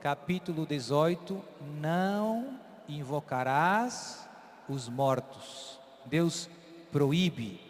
[0.00, 1.42] capítulo 18:
[1.80, 4.28] Não invocarás
[4.68, 5.80] os mortos.
[6.04, 6.48] Deus
[6.92, 7.60] proíbe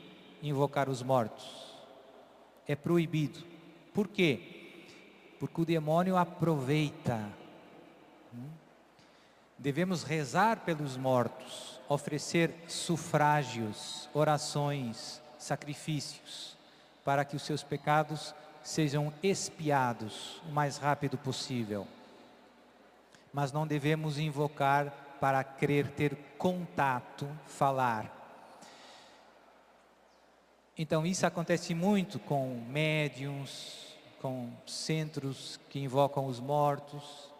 [0.42, 1.74] invocar os mortos.
[2.66, 3.55] É proibido.
[3.96, 4.38] Por quê?
[5.40, 7.18] Porque o demônio aproveita.
[8.34, 8.46] Hum?
[9.56, 16.58] Devemos rezar pelos mortos, oferecer sufrágios, orações, sacrifícios
[17.06, 21.88] para que os seus pecados sejam expiados o mais rápido possível.
[23.32, 28.12] Mas não devemos invocar para querer ter contato, falar.
[30.76, 33.85] Então, isso acontece muito com médiums,
[34.26, 37.32] com centros que invocam os mortos.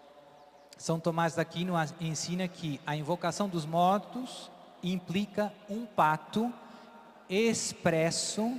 [0.79, 4.49] São Tomás d'Aquino ensina que a invocação dos mortos
[4.85, 6.55] implica um pacto
[7.29, 8.57] expresso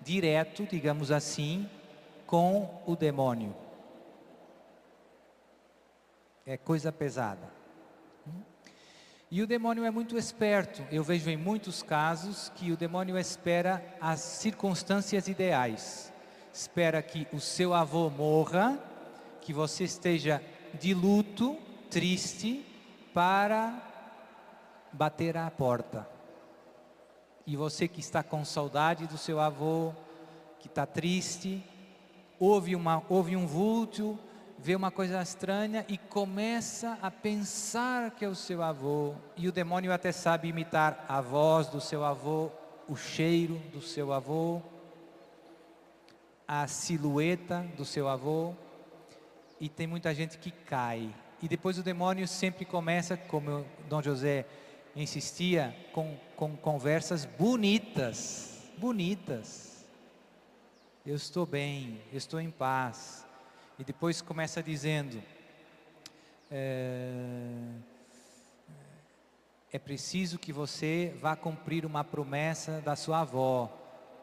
[0.00, 1.68] direto, digamos assim,
[2.24, 3.52] com o demônio.
[6.46, 7.52] É coisa pesada.
[9.28, 10.86] E o demônio é muito esperto.
[10.88, 16.13] Eu vejo em muitos casos que o demônio espera as circunstâncias ideais.
[16.54, 18.78] Espera que o seu avô morra,
[19.40, 20.40] que você esteja
[20.78, 21.58] de luto,
[21.90, 22.64] triste,
[23.12, 23.82] para
[24.92, 26.08] bater à porta.
[27.44, 29.92] E você que está com saudade do seu avô,
[30.60, 31.60] que está triste,
[32.38, 34.16] ouve, uma, ouve um vulto,
[34.56, 39.14] vê uma coisa estranha e começa a pensar que é o seu avô.
[39.36, 42.48] E o demônio até sabe imitar a voz do seu avô,
[42.88, 44.62] o cheiro do seu avô,
[46.46, 48.54] a silhueta do seu avô.
[49.60, 51.14] E tem muita gente que cai.
[51.42, 54.46] E depois o demônio sempre começa, como Dom José
[54.96, 59.84] insistia com, com conversas bonitas, bonitas.
[61.04, 63.26] Eu estou bem, eu estou em paz.
[63.78, 65.22] E depois começa dizendo:
[66.50, 67.48] é,
[69.72, 73.70] é preciso que você vá cumprir uma promessa da sua avó.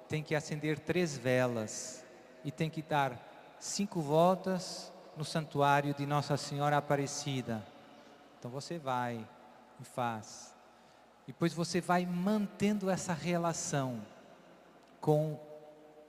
[0.08, 2.01] Tem que acender três velas
[2.44, 7.64] e tem que dar cinco voltas no santuário de Nossa Senhora Aparecida.
[8.40, 9.28] Então você vai
[9.80, 10.54] e faz.
[11.28, 14.02] Depois você vai mantendo essa relação
[15.00, 15.40] com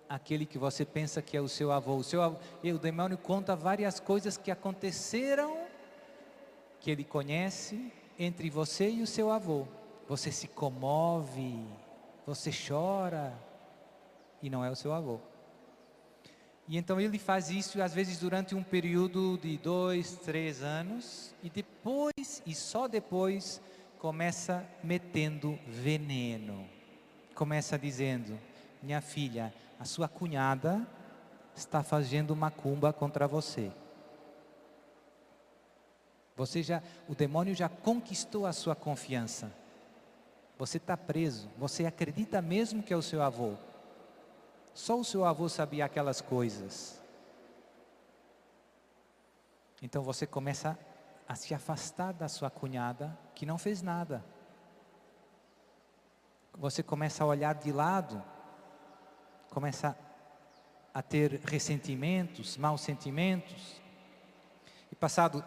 [0.09, 1.97] aquele que você pensa que é o seu avô.
[1.97, 5.57] O, seu avô, e o demônio conta várias coisas que aconteceram,
[6.81, 9.67] que ele conhece, entre você e o seu avô.
[10.09, 11.67] Você se comove,
[12.27, 13.33] você chora,
[14.43, 15.21] e não é o seu avô.
[16.69, 21.51] E então ele faz isso às vezes durante um período de dois, três anos, e
[21.51, 23.61] depois, e só depois,
[23.99, 26.69] começa metendo veneno.
[27.35, 28.39] Começa dizendo:
[28.83, 30.87] Minha filha, a sua cunhada
[31.55, 33.71] está fazendo macumba contra você.
[36.37, 39.53] Você já, o demônio já conquistou a sua confiança.
[40.59, 41.49] Você está preso.
[41.59, 43.55] Você acredita mesmo que é o seu avô.
[44.75, 47.01] Só o seu avô sabia aquelas coisas.
[49.83, 50.79] Então você começa
[51.29, 54.25] a se afastar da sua cunhada que não fez nada.
[56.55, 58.23] Você começa a olhar de lado,
[59.51, 59.97] começa
[60.95, 63.81] a ter ressentimentos, maus sentimentos.
[64.91, 65.45] E passado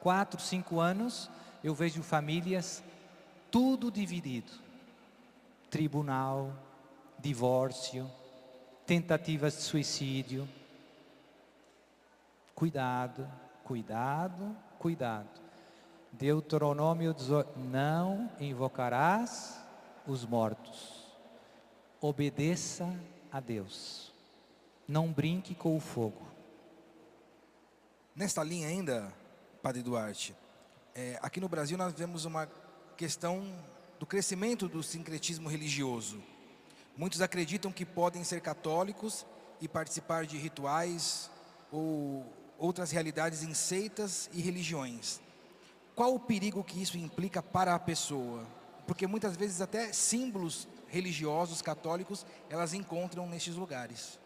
[0.00, 1.30] quatro, cinco anos,
[1.62, 2.82] eu vejo famílias
[3.50, 4.52] tudo dividido.
[5.70, 6.52] Tribunal,
[7.18, 8.10] divórcio,
[8.86, 10.48] tentativas de suicídio.
[12.54, 13.28] Cuidado,
[13.64, 15.28] cuidado, cuidado.
[16.12, 19.60] Deuteronômio 18, não invocarás
[20.06, 21.02] os mortos.
[22.00, 22.94] obedeça
[23.32, 24.12] a Deus.
[24.86, 26.22] Não brinque com o fogo.
[28.14, 29.12] Nesta linha ainda,
[29.62, 30.36] Padre Duarte,
[30.94, 32.48] é, aqui no Brasil nós vemos uma
[32.96, 33.42] questão
[33.98, 36.22] do crescimento do sincretismo religioso.
[36.96, 39.26] Muitos acreditam que podem ser católicos
[39.60, 41.30] e participar de rituais
[41.72, 42.24] ou
[42.58, 45.20] outras realidades em seitas e religiões.
[45.94, 48.46] Qual o perigo que isso implica para a pessoa?
[48.86, 54.18] Porque muitas vezes até símbolos religiosos católicos elas encontram nestes lugares.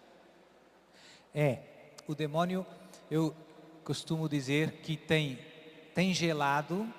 [1.34, 1.60] É,
[2.06, 2.66] o demônio,
[3.10, 3.34] eu
[3.84, 5.38] costumo dizer que tem,
[5.94, 6.92] tem gelado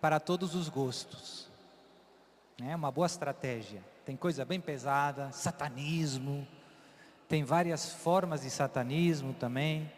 [0.00, 1.48] para todos os gostos.
[2.62, 3.82] É uma boa estratégia.
[4.08, 6.48] Tem coisa bem pesada, satanismo,
[7.28, 9.92] tem várias formas de satanismo também.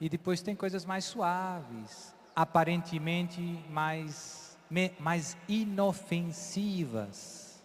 [0.00, 4.56] E depois tem coisas mais suaves, aparentemente mais,
[5.00, 7.60] mais inofensivas,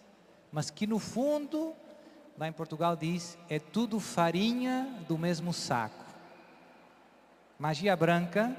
[0.50, 1.72] mas que no fundo,
[2.36, 6.04] lá em Portugal diz, é tudo farinha do mesmo saco.
[7.56, 8.56] Magia branca,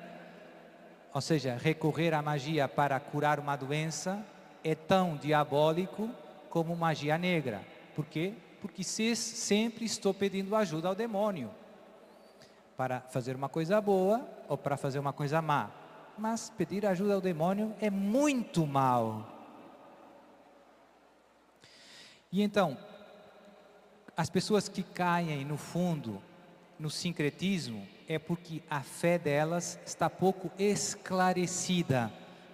[1.14, 4.26] ou seja, recorrer à magia para curar uma doença,
[4.64, 6.10] é tão diabólico
[6.50, 7.66] como magia negra.
[7.96, 8.34] Por quê?
[8.62, 11.50] Porque sempre estou pedindo ajuda ao demônio
[12.76, 15.70] para fazer uma coisa boa ou para fazer uma coisa má.
[16.18, 19.28] Mas pedir ajuda ao demônio é muito mal.
[22.32, 22.78] E então,
[24.16, 26.22] as pessoas que caem no fundo
[26.78, 32.12] no sincretismo é porque a fé delas está pouco esclarecida.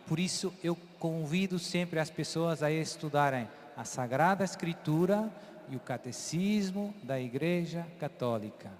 [0.07, 5.31] Por isso eu convido sempre as pessoas a estudarem a Sagrada Escritura
[5.69, 8.71] e o Catecismo da Igreja Católica.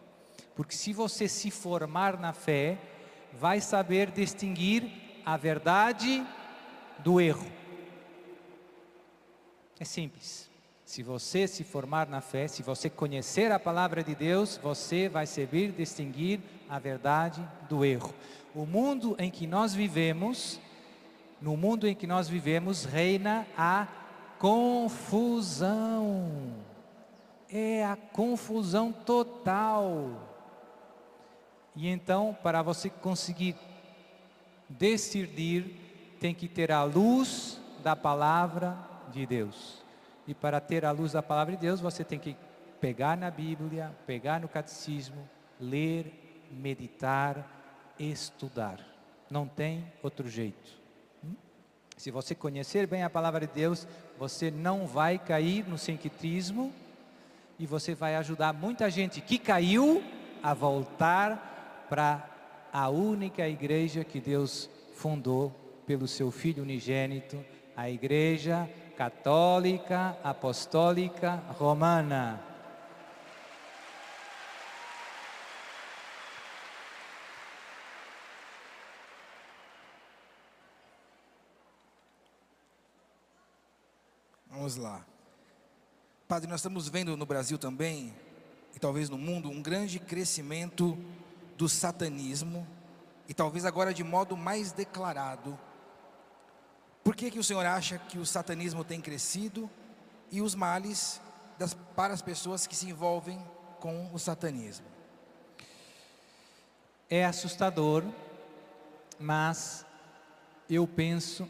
[0.56, 2.78] Porque se você se formar na fé,
[3.34, 4.90] vai saber distinguir
[5.26, 6.26] a verdade
[7.00, 7.46] do erro.
[9.80, 10.50] É simples.
[10.86, 15.26] Se você se formar na fé, se você conhecer a palavra de Deus, você vai
[15.26, 16.40] saber distinguir
[16.70, 18.14] a verdade do erro.
[18.54, 20.60] O mundo em que nós vivemos,
[21.42, 23.88] no mundo em que nós vivemos, reina a
[24.40, 26.32] confusão.
[27.50, 30.10] É a confusão total.
[31.76, 33.56] E então, para você conseguir
[34.70, 38.78] decidir, tem que ter a luz da palavra
[39.12, 39.84] de Deus.
[40.28, 42.36] E para ter a luz da palavra de Deus, você tem que
[42.80, 45.30] pegar na Bíblia, pegar no catecismo,
[45.60, 48.80] ler, meditar, estudar.
[49.30, 50.85] Não tem outro jeito.
[51.98, 53.88] Se você conhecer bem a palavra de Deus,
[54.18, 56.74] você não vai cair no sincretismo
[57.58, 60.04] e você vai ajudar muita gente que caiu
[60.44, 62.30] a voltar para
[62.72, 65.54] a única igreja que Deus fundou
[65.88, 67.44] pelo seu Filho unigênito,
[67.76, 72.55] a igreja católica, apostólica, romana.
[84.66, 85.06] Vamos lá.
[86.28, 88.12] Padre, nós estamos vendo no Brasil também,
[88.76, 90.98] e talvez no mundo, um grande crescimento
[91.56, 92.68] do satanismo,
[93.30, 95.56] e talvez agora de modo mais declarado,
[97.04, 99.70] por que, que o senhor acha que o satanismo tem crescido
[100.32, 101.22] e os males
[101.60, 103.40] das, para as pessoas que se envolvem
[103.80, 104.88] com o satanismo?
[107.08, 108.04] É assustador,
[109.20, 109.86] mas
[110.68, 111.48] eu penso,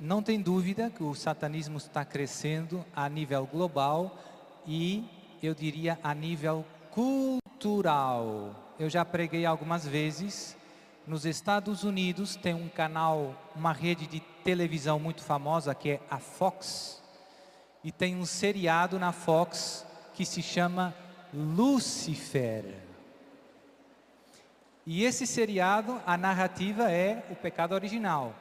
[0.00, 4.18] não tem dúvida que o satanismo está crescendo a nível global
[4.66, 5.04] e
[5.42, 8.74] eu diria a nível cultural.
[8.78, 10.56] Eu já preguei algumas vezes
[11.08, 16.18] nos Estados Unidos tem um canal, uma rede de televisão muito famosa que é a
[16.18, 17.02] Fox.
[17.82, 20.94] E tem um seriado na Fox que se chama
[21.32, 22.74] Lucifer.
[24.84, 28.34] E esse seriado, a narrativa é o pecado original.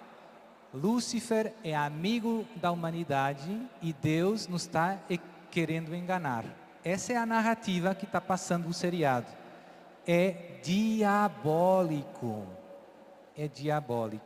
[0.74, 5.00] Lúcifer é amigo da humanidade e Deus nos está
[5.50, 6.46] querendo enganar.
[6.84, 9.28] Essa é a narrativa que está passando o seriado.
[10.06, 12.46] É diabólico
[13.38, 14.26] é diabólico.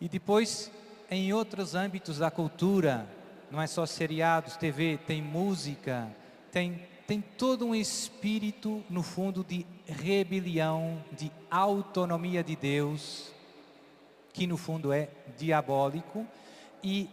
[0.00, 0.70] E depois,
[1.10, 3.08] em outros âmbitos da cultura,
[3.50, 6.14] não é só seriados, TV, tem música,
[6.52, 13.32] tem, tem todo um espírito, no fundo, de rebelião, de autonomia de Deus,
[14.36, 15.08] que no fundo é
[15.38, 16.26] diabólico.
[16.84, 17.08] E,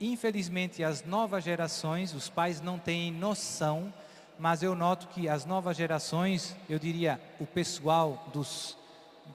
[0.00, 3.92] infelizmente, as novas gerações, os pais não têm noção,
[4.38, 8.78] mas eu noto que as novas gerações, eu diria, o pessoal dos,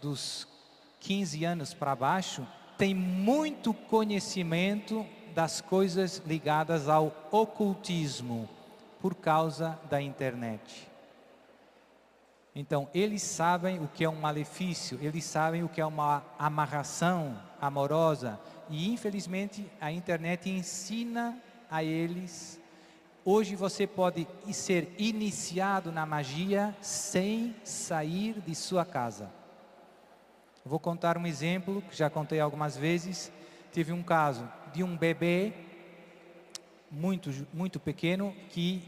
[0.01, 0.47] dos
[1.01, 8.49] 15 anos para baixo, tem muito conhecimento das coisas ligadas ao ocultismo
[9.01, 10.92] por causa da internet.
[12.55, 17.39] Então, eles sabem o que é um malefício, eles sabem o que é uma amarração
[17.59, 18.39] amorosa,
[18.69, 21.37] e infelizmente a internet ensina
[21.69, 22.59] a eles.
[23.25, 29.31] Hoje você pode ser iniciado na magia sem sair de sua casa.
[30.65, 33.31] Vou contar um exemplo que já contei algumas vezes.
[33.71, 35.53] Tive um caso de um bebê
[36.91, 38.83] muito muito pequeno que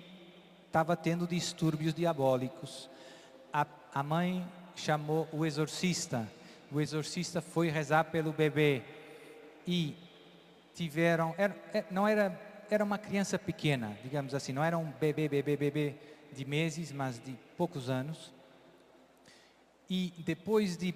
[0.67, 2.89] estava tendo distúrbios diabólicos.
[3.95, 6.29] A, mãe chamou o exorcista.
[6.69, 8.83] O exorcista foi rezar pelo bebê
[9.65, 9.95] e
[10.73, 12.37] tiveram, era, é, não era,
[12.69, 15.95] era uma criança pequena, digamos assim, não era um bebê, bebê, bebê
[16.33, 18.33] de meses, mas de poucos anos.
[19.89, 20.93] E depois de,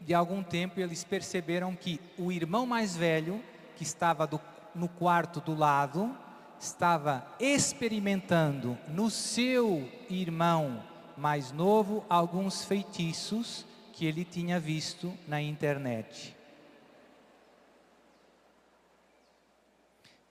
[0.00, 3.40] de algum tempo eles perceberam que o irmão mais velho,
[3.76, 4.40] que estava do,
[4.74, 6.18] no quarto do lado,
[6.58, 10.89] estava experimentando no seu irmão
[11.20, 16.34] mais novo alguns feitiços que ele tinha visto na internet.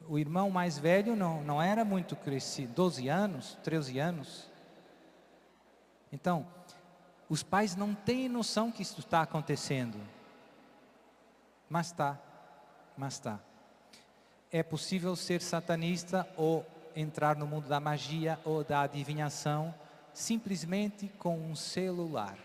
[0.09, 4.49] o irmão mais velho não, não era muito crescido, 12 anos, 13 anos.
[6.11, 6.47] Então,
[7.29, 9.99] os pais não têm noção que isso está acontecendo.
[11.69, 12.19] Mas está,
[12.97, 13.39] mas está.
[14.51, 16.65] É possível ser satanista ou
[16.95, 19.71] entrar no mundo da magia ou da adivinhação
[20.13, 22.37] simplesmente com um celular.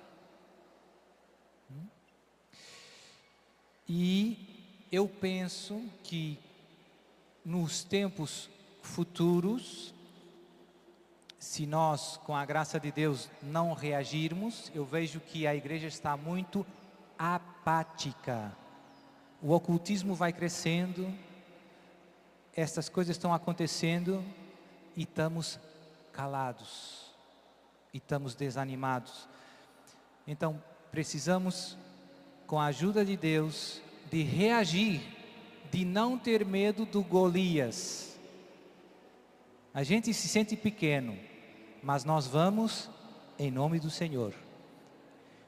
[3.88, 6.38] E eu penso que
[7.44, 8.48] nos tempos
[8.80, 9.92] futuros,
[11.38, 16.16] se nós, com a graça de Deus, não reagirmos, eu vejo que a igreja está
[16.16, 16.64] muito
[17.18, 18.56] apática.
[19.42, 21.12] O ocultismo vai crescendo,
[22.56, 24.24] essas coisas estão acontecendo
[24.96, 25.58] e estamos
[26.12, 27.03] calados,
[27.94, 29.28] e estamos desanimados.
[30.26, 31.78] Então, precisamos,
[32.44, 33.80] com a ajuda de Deus,
[34.10, 35.00] de reagir
[35.70, 38.18] de não ter medo do Golias.
[39.72, 41.16] A gente se sente pequeno,
[41.82, 42.90] mas nós vamos
[43.38, 44.34] em nome do Senhor.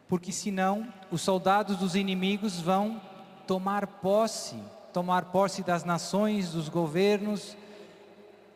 [0.08, 3.00] Porque senão os soldados dos inimigos vão
[3.46, 4.56] tomar posse,
[4.92, 7.56] tomar posse das nações, dos governos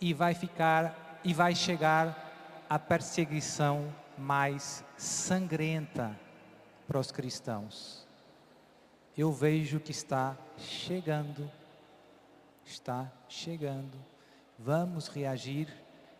[0.00, 2.29] e vai ficar e vai chegar
[2.70, 6.18] a perseguição mais sangrenta
[6.88, 8.08] para os cristãos.
[9.14, 11.50] Eu vejo que está chegando
[12.70, 13.98] está chegando.
[14.58, 15.68] Vamos reagir,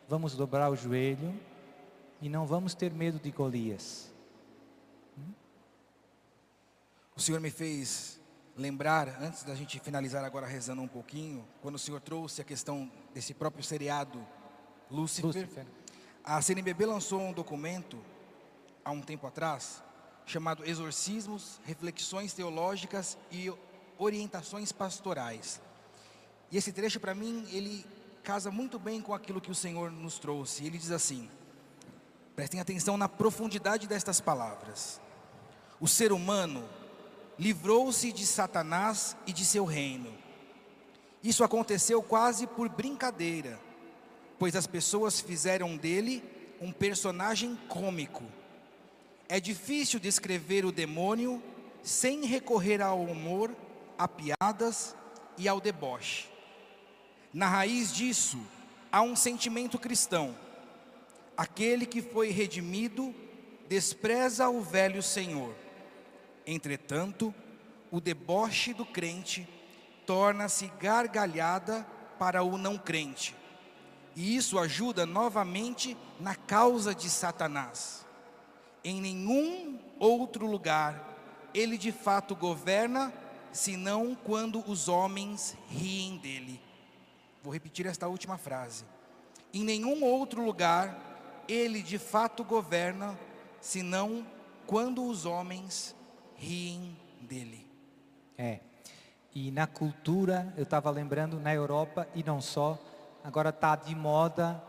[0.08, 1.38] vamos dobrar o joelho
[2.20, 4.12] e não vamos ter medo de Golias.
[5.18, 5.32] Hum?
[7.16, 8.20] O Senhor me fez
[8.56, 12.90] lembrar, antes da gente finalizar agora rezando um pouquinho, quando o Senhor trouxe a questão
[13.14, 14.26] desse próprio seriado
[14.90, 15.66] Lúcifer, Lúcifer.
[16.24, 17.98] A CNBB lançou um documento
[18.84, 19.82] há um tempo atrás
[20.26, 23.52] chamado Exorcismos, Reflexões Teológicas e
[23.98, 25.60] Orientações Pastorais.
[26.50, 27.84] E esse trecho para mim, ele
[28.22, 30.64] casa muito bem com aquilo que o Senhor nos trouxe.
[30.64, 31.28] Ele diz assim:
[32.36, 35.00] Prestem atenção na profundidade destas palavras.
[35.80, 36.68] O ser humano
[37.38, 40.12] livrou-se de Satanás e de seu reino.
[41.22, 43.58] Isso aconteceu quase por brincadeira,
[44.40, 46.24] pois as pessoas fizeram dele
[46.62, 48.24] um personagem cômico.
[49.28, 51.42] É difícil descrever o demônio
[51.82, 53.54] sem recorrer ao humor,
[53.98, 54.96] a piadas
[55.36, 56.26] e ao deboche.
[57.34, 58.38] Na raiz disso,
[58.90, 60.34] há um sentimento cristão.
[61.36, 63.14] Aquele que foi redimido
[63.68, 65.54] despreza o velho Senhor.
[66.46, 67.34] Entretanto,
[67.90, 69.46] o deboche do crente
[70.06, 71.86] torna-se gargalhada
[72.18, 73.38] para o não crente.
[74.20, 78.04] E isso ajuda novamente na causa de Satanás.
[78.84, 83.14] Em nenhum outro lugar ele de fato governa,
[83.50, 86.60] senão quando os homens riem dele.
[87.42, 88.84] Vou repetir esta última frase.
[89.54, 93.18] Em nenhum outro lugar ele de fato governa,
[93.58, 94.26] senão
[94.66, 95.96] quando os homens
[96.36, 97.66] riem dele.
[98.36, 98.60] É.
[99.34, 102.78] E na cultura, eu estava lembrando, na Europa e não só,
[103.24, 104.62] agora está de moda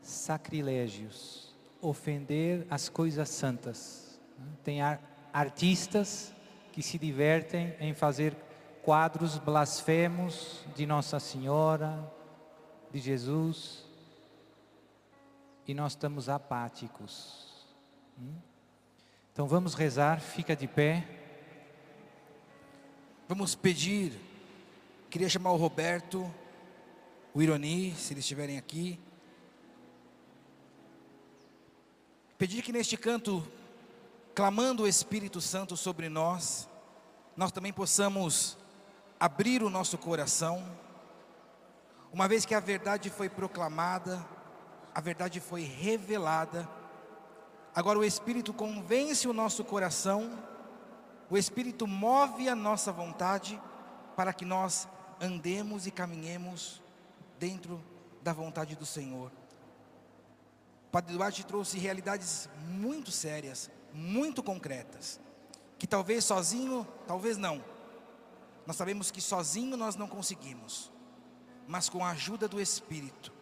[0.00, 4.20] sacrilégios, ofender as coisas santas.
[4.64, 4.80] Tem
[5.32, 6.34] artistas
[6.72, 8.36] que se divertem em fazer
[8.82, 12.10] quadros blasfemos de Nossa Senhora,
[12.90, 13.84] de Jesus,
[15.66, 17.66] e nós estamos apáticos.
[18.18, 18.34] Hum?
[19.32, 21.06] Então vamos rezar, fica de pé.
[23.28, 24.18] Vamos pedir
[25.12, 26.26] Queria chamar o Roberto,
[27.34, 29.00] o Ironi, se eles estiverem aqui.
[32.36, 33.46] Pedir que neste canto,
[34.34, 36.68] clamando o Espírito Santo sobre nós,
[37.36, 38.58] nós também possamos
[39.18, 40.62] abrir o nosso coração,
[42.12, 44.22] uma vez que a verdade foi proclamada,
[44.94, 46.68] a verdade foi revelada,
[47.74, 50.38] agora o Espírito convence o nosso coração,
[51.30, 53.58] o Espírito move a nossa vontade
[54.14, 54.86] para que nós
[55.18, 56.81] andemos e caminhemos
[57.42, 57.82] dentro
[58.22, 59.32] da vontade do Senhor.
[60.92, 65.18] Padre Duarte trouxe realidades muito sérias, muito concretas,
[65.76, 67.60] que talvez sozinho, talvez não.
[68.64, 70.92] Nós sabemos que sozinho nós não conseguimos,
[71.66, 73.32] mas com a ajuda do Espírito,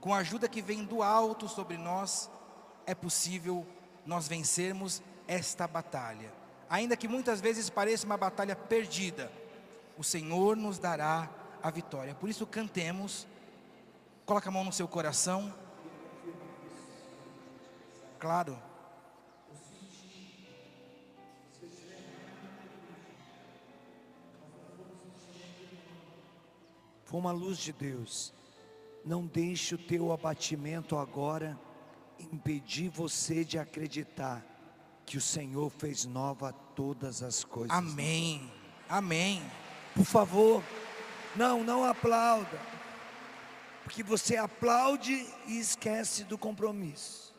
[0.00, 2.28] com a ajuda que vem do alto sobre nós,
[2.86, 3.64] é possível
[4.04, 6.34] nós vencermos esta batalha.
[6.68, 9.30] Ainda que muitas vezes pareça uma batalha perdida,
[9.96, 12.14] o Senhor nos dará a vitória.
[12.14, 13.26] Por isso cantemos.
[14.24, 15.54] Coloca a mão no seu coração.
[18.18, 18.58] Claro.
[27.04, 28.34] Foi uma luz de Deus.
[29.04, 31.58] Não deixe o teu abatimento agora
[32.18, 34.44] impedir você de acreditar
[35.06, 37.74] que o Senhor fez nova todas as coisas.
[37.74, 38.52] Amém.
[38.88, 39.42] Amém.
[39.94, 40.62] Por favor,
[41.34, 42.58] não, não aplauda.
[43.84, 47.34] Porque você aplaude e esquece do compromisso.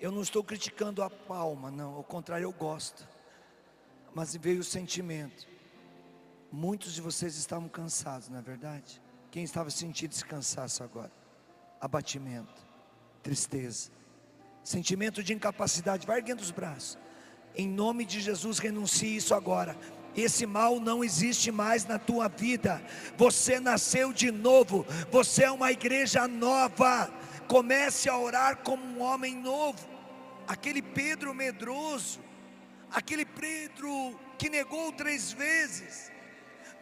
[0.00, 3.06] Eu não estou criticando a palma, não, ao contrário, eu gosto.
[4.14, 5.46] Mas veio o sentimento.
[6.50, 9.00] Muitos de vocês estavam cansados, não é verdade?
[9.30, 11.12] Quem estava sentindo esse cansaço agora?
[11.80, 12.66] Abatimento,
[13.22, 13.90] tristeza,
[14.62, 16.06] sentimento de incapacidade.
[16.06, 16.98] Vai erguendo os braços.
[17.54, 19.76] Em nome de Jesus, renuncie isso agora.
[20.16, 22.82] Esse mal não existe mais na tua vida.
[23.16, 24.86] Você nasceu de novo.
[25.10, 27.10] Você é uma igreja nova.
[27.48, 29.88] Comece a orar como um homem novo.
[30.46, 32.20] Aquele Pedro medroso,
[32.90, 36.10] aquele Pedro que negou três vezes,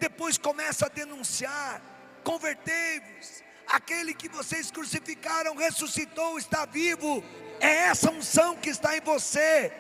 [0.01, 1.81] depois começa a denunciar:
[2.25, 3.45] convertei-vos.
[3.69, 7.23] Aquele que vocês crucificaram ressuscitou, está vivo.
[7.61, 9.73] É essa unção que está em você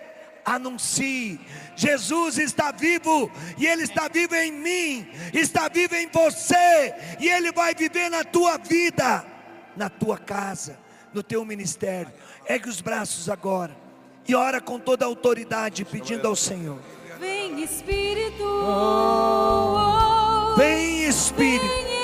[0.44, 1.40] anuncie:
[1.76, 7.52] Jesus está vivo, e Ele está vivo em mim, está vivo em você, e Ele
[7.52, 9.24] vai viver na tua vida,
[9.76, 10.78] na tua casa,
[11.12, 12.12] no teu ministério.
[12.48, 13.76] Ergue os braços agora
[14.26, 16.78] e ora com toda a autoridade, pedindo ao Senhor:
[17.18, 18.44] Vem Espírito,
[20.56, 21.66] Vem Espírito.
[21.66, 21.99] Vem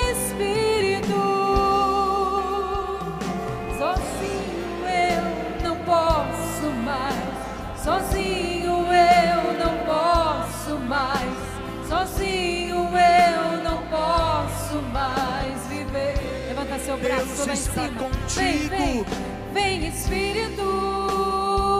[16.97, 17.99] Seu braço Deus lá em está cima.
[17.99, 18.69] contigo.
[18.69, 19.05] Vem, vem,
[19.53, 20.61] vem Espírito.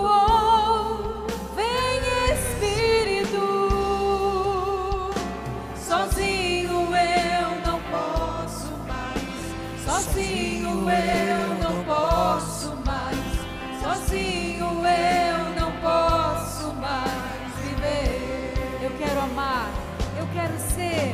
[0.06, 2.00] oh, Vem
[2.34, 3.44] Espírito,
[5.76, 9.24] sozinho eu não posso mais,
[9.86, 13.18] sozinho eu não posso mais,
[13.82, 18.54] sozinho eu não posso mais viver.
[18.84, 19.70] Eu quero amar,
[20.20, 21.07] eu quero ser,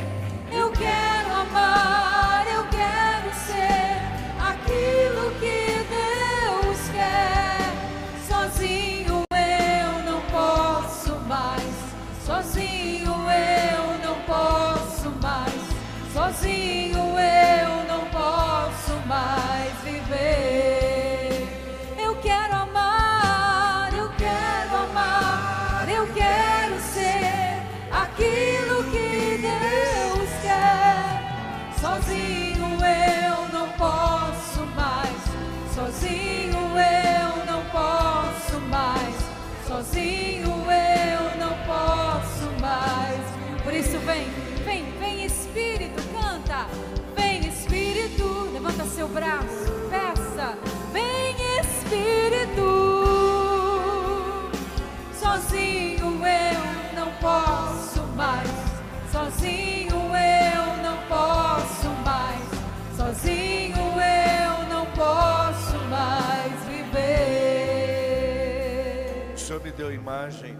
[69.92, 70.56] Imagem.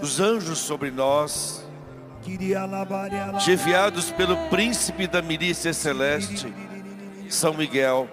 [0.00, 1.66] Dos anjos sobre nós,
[3.46, 6.52] enviados pelo príncipe da milícia celeste,
[7.28, 8.08] São Miguel.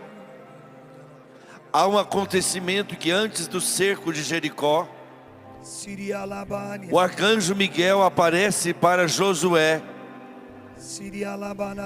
[1.71, 4.87] Há um acontecimento que antes do cerco de Jericó,
[6.91, 9.81] o arcanjo Miguel aparece para Josué.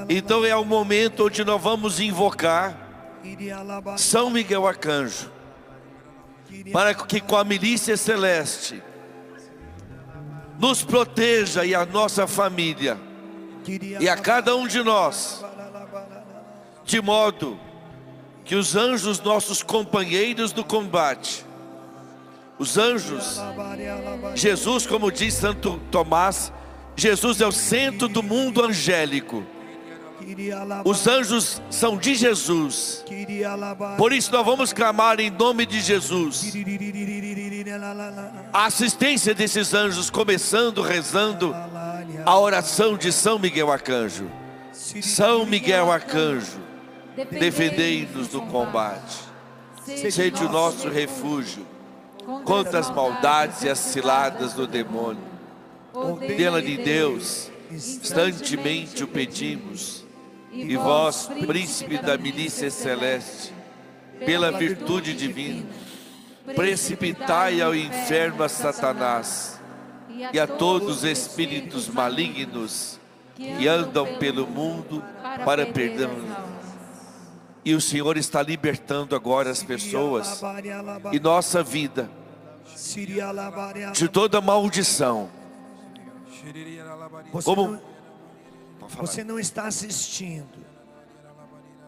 [0.09, 2.77] Então é o momento onde nós vamos invocar
[3.97, 5.31] São Miguel Arcanjo,
[6.71, 8.81] para que com a milícia celeste
[10.59, 12.99] nos proteja e a nossa família
[13.99, 15.43] e a cada um de nós,
[16.83, 17.59] de modo
[18.43, 21.45] que os anjos, nossos companheiros do combate,
[22.57, 23.39] os anjos,
[24.35, 26.51] Jesus, como diz Santo Tomás,
[26.95, 29.45] Jesus é o centro do mundo angélico.
[30.85, 33.03] Os anjos são de Jesus.
[33.97, 36.53] Por isso nós vamos clamar em nome de Jesus.
[38.53, 41.55] A assistência desses anjos começando rezando
[42.25, 44.29] a oração de São Miguel Arcanjo.
[44.71, 46.59] São Miguel Arcanjo,
[47.31, 49.17] defendei-nos do combate.
[49.85, 51.65] Sede o nosso refúgio
[52.45, 55.23] contra as maldades e as ciladas do demônio.
[56.37, 59.98] Pela de Deus, instantemente o pedimos.
[60.51, 63.53] E vós, príncipe da milícia celeste,
[64.25, 65.65] pela virtude divina,
[66.55, 69.59] precipitai ao inferno a Satanás
[70.33, 72.99] e a todos os espíritos malignos
[73.35, 75.03] que andam pelo mundo
[75.45, 76.11] para perdão.
[77.63, 80.41] E o Senhor está libertando agora as pessoas
[81.11, 82.09] e nossa vida
[83.93, 85.29] de toda maldição.
[87.43, 87.79] Como
[88.97, 90.65] você não está assistindo.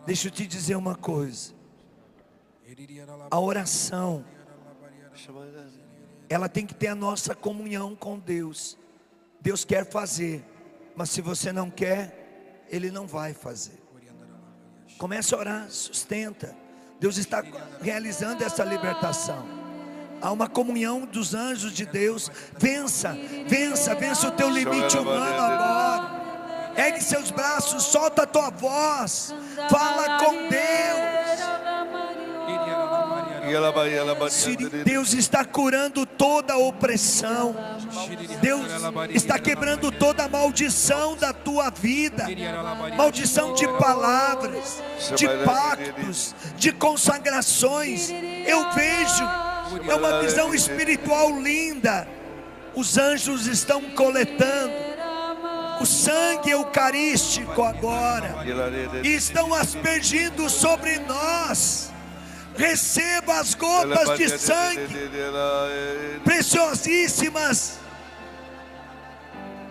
[0.06, 1.54] Deixa eu te dizer uma coisa.
[3.30, 4.26] A oração,
[6.30, 8.78] ela tem que ter a nossa comunhão com Deus.
[9.40, 10.46] Deus quer fazer,
[10.96, 13.82] mas se você não quer, Ele não vai fazer.
[14.98, 16.56] Comece a orar, sustenta.
[17.00, 17.44] Deus está
[17.82, 19.44] realizando essa libertação.
[20.22, 22.30] Há uma comunhão dos anjos de Deus.
[22.58, 26.21] Vença, vença, vença o teu limite humano agora.
[26.76, 29.34] Ergue seus braços, solta a tua voz.
[29.70, 31.12] Fala com Deus.
[34.86, 37.56] Deus está curando toda a opressão.
[38.42, 38.66] Deus
[39.10, 42.28] está quebrando toda a maldição da tua vida.
[42.96, 44.82] Maldição de palavras,
[45.16, 48.10] de pactos, de consagrações.
[48.46, 49.24] Eu vejo,
[49.90, 52.08] é uma visão espiritual linda.
[52.74, 54.91] Os anjos estão coletando
[55.82, 58.36] o sangue eucarístico agora
[59.04, 61.92] estão aspergindo sobre nós.
[62.56, 65.10] Receba as gotas de sangue
[66.24, 67.80] preciosíssimas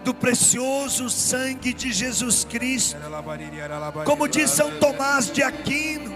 [0.02, 2.96] do precioso sangue de Jesus Cristo.
[4.04, 6.12] Como diz São Tomás de Aquino,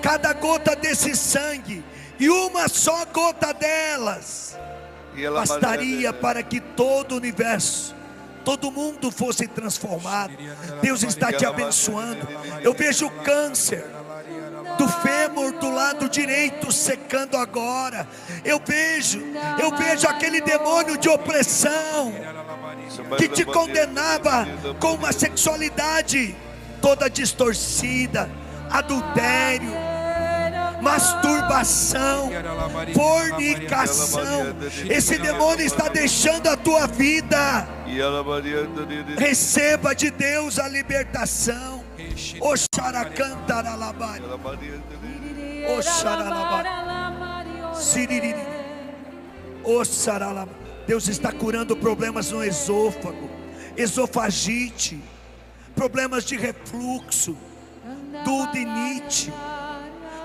[0.00, 1.84] cada gota desse sangue
[2.18, 4.56] e uma só gota delas
[5.34, 7.99] bastaria para que todo o universo
[8.44, 10.32] todo mundo fosse transformado.
[10.82, 12.26] Deus está te abençoando.
[12.62, 13.84] Eu vejo o câncer
[14.78, 18.08] do fêmur do lado direito secando agora.
[18.44, 19.20] Eu vejo,
[19.60, 22.12] eu vejo aquele demônio de opressão
[23.16, 24.46] que te condenava
[24.78, 26.34] com uma sexualidade
[26.80, 28.30] toda distorcida,
[28.70, 29.72] adultério,
[30.80, 32.30] masturbação,
[32.94, 34.54] fornicação.
[34.88, 37.68] Esse demônio está deixando a tua vida.
[39.18, 41.84] Receba de Deus a libertação.
[42.40, 44.24] Oxaracantaralabari.
[45.78, 46.68] Oxaralabari.
[47.74, 48.46] Siririri.
[49.64, 50.60] Oxaralabari.
[50.86, 53.30] Deus está curando problemas no esôfago,
[53.76, 55.00] esofagite,
[55.76, 57.36] problemas de refluxo,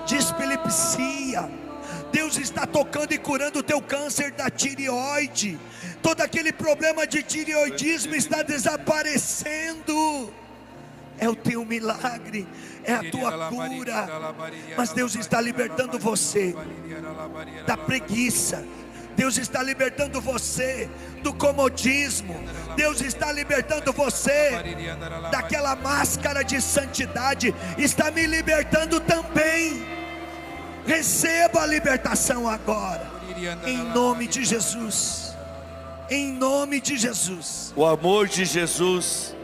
[0.06, 1.50] duodinite, dispilipsia.
[2.12, 5.58] Deus está tocando e curando o teu câncer da tireoide.
[6.00, 10.32] Todo aquele problema de tireoidismo está desaparecendo.
[11.18, 12.46] É o teu milagre,
[12.84, 14.06] é a tua cura.
[14.76, 16.54] Mas Deus está libertando você
[17.66, 18.64] da preguiça.
[19.16, 20.90] Deus está libertando você
[21.22, 22.38] do comodismo.
[22.76, 24.50] Deus está libertando você
[25.32, 27.54] daquela máscara de santidade.
[27.78, 29.95] Está me libertando também.
[30.86, 33.10] Receba a libertação agora.
[33.64, 35.34] Em nome de Jesus.
[36.08, 37.72] Em nome de Jesus.
[37.76, 39.34] O amor de Jesus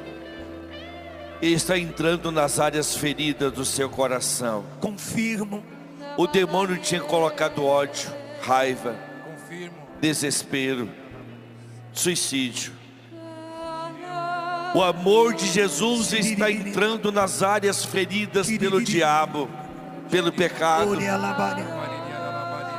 [1.42, 4.64] está entrando nas áreas feridas do seu coração.
[4.80, 5.62] Confirmo.
[6.16, 8.12] O demônio tinha colocado ódio,
[8.42, 8.94] raiva,
[10.00, 10.88] desespero,
[11.92, 12.72] suicídio.
[14.74, 19.48] O amor de Jesus está entrando nas áreas feridas pelo diabo,
[20.12, 20.94] pelo pecado.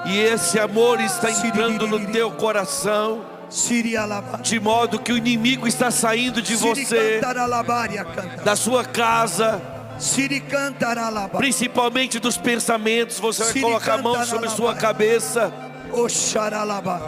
[0.06, 3.26] E esse amor está entrando no teu coração
[4.42, 7.20] de modo que o inimigo está saindo de você,
[8.44, 9.62] da sua casa,
[11.38, 13.20] principalmente dos pensamentos.
[13.20, 15.52] Você vai colocar a mão sobre sua cabeça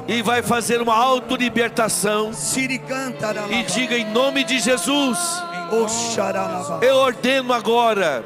[0.07, 2.31] e vai fazer uma auto-libertação.
[3.49, 5.19] E diga em nome de Jesus.
[6.81, 8.23] Eu ordeno agora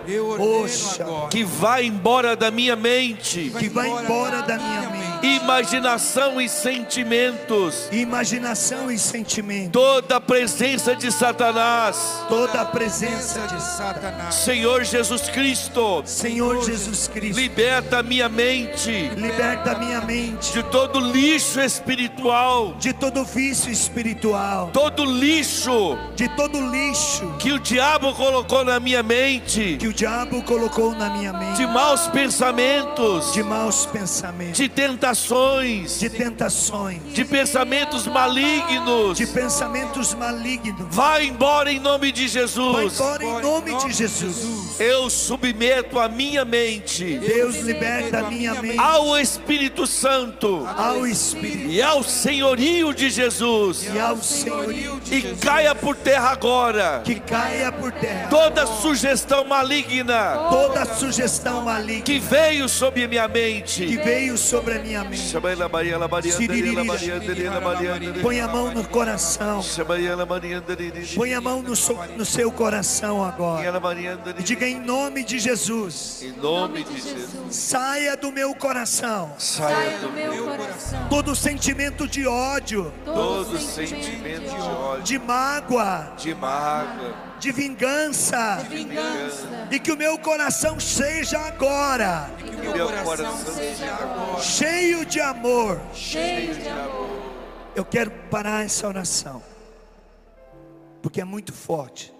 [1.30, 3.52] que vá embora da minha mente.
[3.58, 10.96] Que vá embora da minha mente imaginação e sentimentos, imaginação e sentimento, toda a presença
[10.96, 18.30] de Satanás, toda a presença de Satanás, Senhor Jesus Cristo, Senhor Jesus Cristo, liberta minha
[18.30, 20.54] mente, liberta minha mente.
[20.54, 27.36] De todo lixo espiritual, de todo vício espiritual, todo lixo, de todo lixo.
[27.40, 31.68] Que o diabo colocou na minha mente, que o diabo colocou na minha mente, de
[31.68, 40.14] maus pensamentos, de maus pensamentos, de tentações tentações, de tentações, de pensamentos malignos, de pensamentos
[40.14, 40.86] malignos.
[40.92, 42.76] Vai embora em nome de Jesus.
[42.76, 44.80] Vai embora em nome de Jesus.
[44.80, 47.18] Eu submeto a minha mente.
[47.18, 53.88] Deus liberta a minha mente ao Espírito Santo, ao Espírito e ao senhorio de Jesus.
[53.92, 55.40] E ao senhorio de e Jesus.
[55.40, 57.02] caia por terra agora.
[57.04, 58.28] Que caia por terra.
[58.30, 60.50] Toda sugestão maligna.
[60.50, 63.86] Toda sugestão maligna que veio sobre a minha mente.
[63.86, 65.34] Que veio sobre a minha mente.
[68.22, 69.62] Põe a mão no coração.
[71.16, 71.74] Põe a mão no,
[72.18, 73.82] no seu coração agora.
[74.38, 76.22] E diga em nome de Jesus.
[76.24, 77.56] Em nome de Jesus.
[77.56, 79.34] Saia do meu coração.
[79.38, 81.08] Saia do meu coração.
[81.10, 82.94] Todo sentimento de ódio.
[83.06, 85.04] Todo sentimento de ódio.
[85.04, 86.14] De mágoa.
[86.18, 87.29] De mágoa.
[87.40, 88.58] De vingança.
[88.64, 89.68] De vingança.
[89.72, 92.30] E que o meu coração seja agora.
[92.40, 94.42] E que o meu coração seja agora.
[94.42, 95.82] Cheio de amor.
[95.94, 97.10] Cheio de amor.
[97.76, 99.42] Eu quero parar essa oração.
[101.02, 102.14] Porque é muito forte.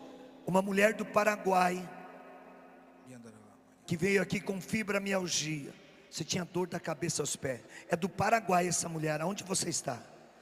[0.48, 1.88] Uma mulher do Paraguai
[3.90, 5.74] que veio aqui com fibromialgia.
[6.12, 7.62] Você tinha dor da cabeça aos pés.
[7.90, 9.20] É do Paraguai essa mulher.
[9.20, 9.98] Aonde você está?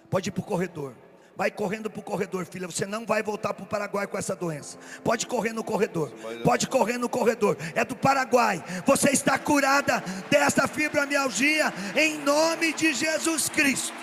[0.10, 0.94] Pode ir para o corredor.
[1.38, 2.66] Vai correndo para o corredor, filha.
[2.66, 4.76] Você não vai voltar para o Paraguai com essa doença.
[5.04, 6.10] Pode correr no corredor.
[6.44, 7.56] Pode correr no corredor.
[7.76, 8.64] É do Paraguai.
[8.88, 13.94] Você está curada dessa fibromialgia em nome de Jesus Cristo.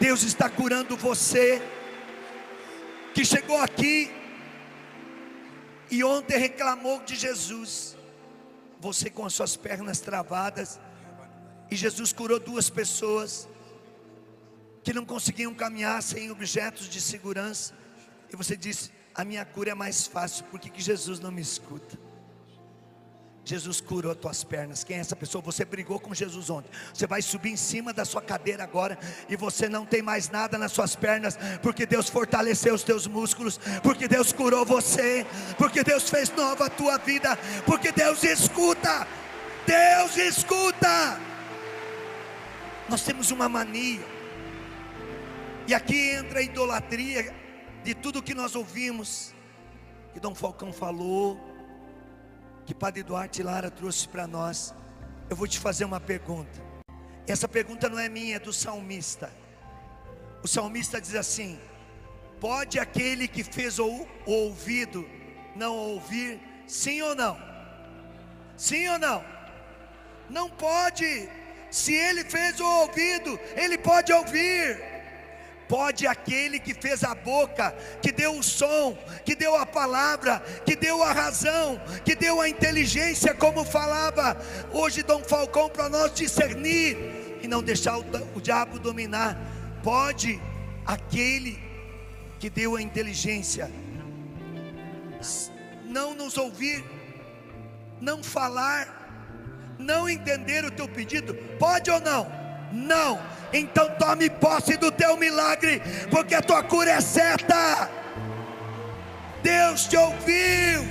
[0.00, 1.60] Deus está curando você
[3.12, 4.10] que chegou aqui
[5.90, 7.94] e ontem reclamou de Jesus.
[8.80, 10.80] Você com as suas pernas travadas.
[11.70, 13.51] E Jesus curou duas pessoas
[14.82, 17.74] que não conseguiam caminhar sem objetos de segurança.
[18.32, 21.40] E você disse: A minha cura é mais fácil, por que, que Jesus não me
[21.40, 21.98] escuta?
[23.44, 24.84] Jesus curou as tuas pernas.
[24.84, 25.42] Quem é essa pessoa?
[25.42, 26.70] Você brigou com Jesus ontem.
[26.94, 28.96] Você vai subir em cima da sua cadeira agora
[29.28, 33.58] e você não tem mais nada nas suas pernas, porque Deus fortaleceu os teus músculos,
[33.82, 35.26] porque Deus curou você,
[35.58, 39.08] porque Deus fez nova a tua vida, porque Deus escuta.
[39.66, 41.18] Deus escuta.
[42.88, 44.11] Nós temos uma mania.
[45.66, 47.32] E aqui entra a idolatria
[47.84, 49.32] de tudo que nós ouvimos,
[50.12, 51.40] que Dom Falcão falou,
[52.66, 54.74] que Padre Duarte Lara trouxe para nós.
[55.30, 56.60] Eu vou te fazer uma pergunta.
[57.26, 59.32] Essa pergunta não é minha, é do salmista.
[60.42, 61.58] O salmista diz assim:
[62.40, 65.08] Pode aquele que fez o, ouvido
[65.54, 66.40] não ouvir?
[66.66, 67.38] Sim ou não?
[68.56, 69.24] Sim ou não?
[70.28, 71.28] Não pode.
[71.70, 74.91] Se ele fez o ouvido, ele pode ouvir.
[75.72, 78.94] Pode aquele que fez a boca, que deu o som,
[79.24, 84.36] que deu a palavra, que deu a razão, que deu a inteligência, como falava
[84.70, 88.04] hoje Dom Falcão para nós discernir e não deixar o,
[88.36, 89.34] o diabo dominar.
[89.82, 90.38] Pode
[90.84, 91.58] aquele
[92.38, 93.70] que deu a inteligência
[95.86, 96.84] não nos ouvir,
[97.98, 102.41] não falar, não entender o teu pedido, pode ou não?
[102.72, 107.90] Não então tome posse do teu milagre, porque a tua cura é certa.
[109.42, 110.82] Deus te ouviu.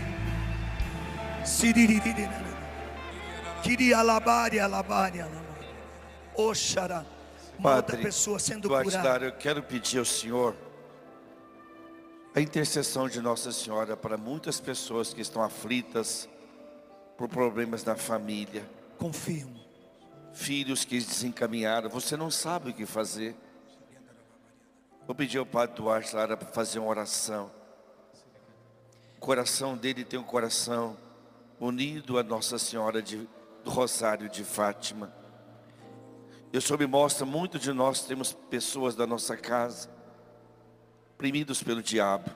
[3.63, 4.59] Queria alabar e
[7.59, 9.25] e outra pessoa sendo curada.
[9.25, 10.55] Eu quero pedir ao Senhor
[12.33, 16.29] a intercessão de Nossa Senhora para muitas pessoas que estão aflitas
[17.17, 18.63] por problemas na família.
[18.97, 19.60] Confirmo
[20.33, 23.35] filhos que desencaminharam, você não sabe o que fazer.
[25.05, 27.51] Vou pedir ao Padre Duarte Lara para fazer uma oração.
[29.17, 30.97] O coração dele tem um coração
[31.59, 33.27] unido a Nossa Senhora de,
[33.63, 35.13] do Rosário de Fátima.
[36.51, 39.89] E o Senhor me mostra, muito de nós temos pessoas da nossa casa,
[41.13, 42.29] oprimidos pelo diabo.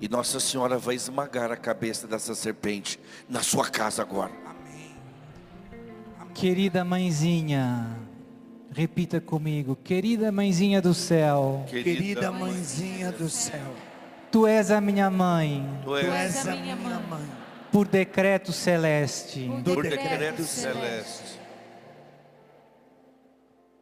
[0.00, 4.47] E Nossa Senhora vai esmagar a cabeça dessa serpente na sua casa agora.
[6.38, 7.98] Querida mãezinha,
[8.70, 13.74] repita comigo, querida mãezinha do céu, Querida mãezinha do céu,
[14.30, 17.26] tu és a minha mãe, tu tu és és a minha mãe.
[17.72, 19.50] por decreto celeste.
[19.64, 21.40] por decreto celeste.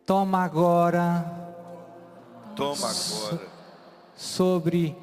[0.07, 1.27] Toma agora
[2.55, 3.49] Toma agora
[4.15, 4.97] sobre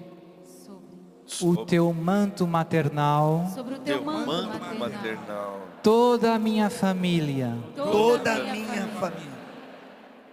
[1.42, 4.80] o teu manto maternal Sobre o teu teu manto manto maternal.
[4.80, 5.60] maternal.
[5.82, 7.58] toda a minha família.
[7.76, 9.34] Toda a minha família.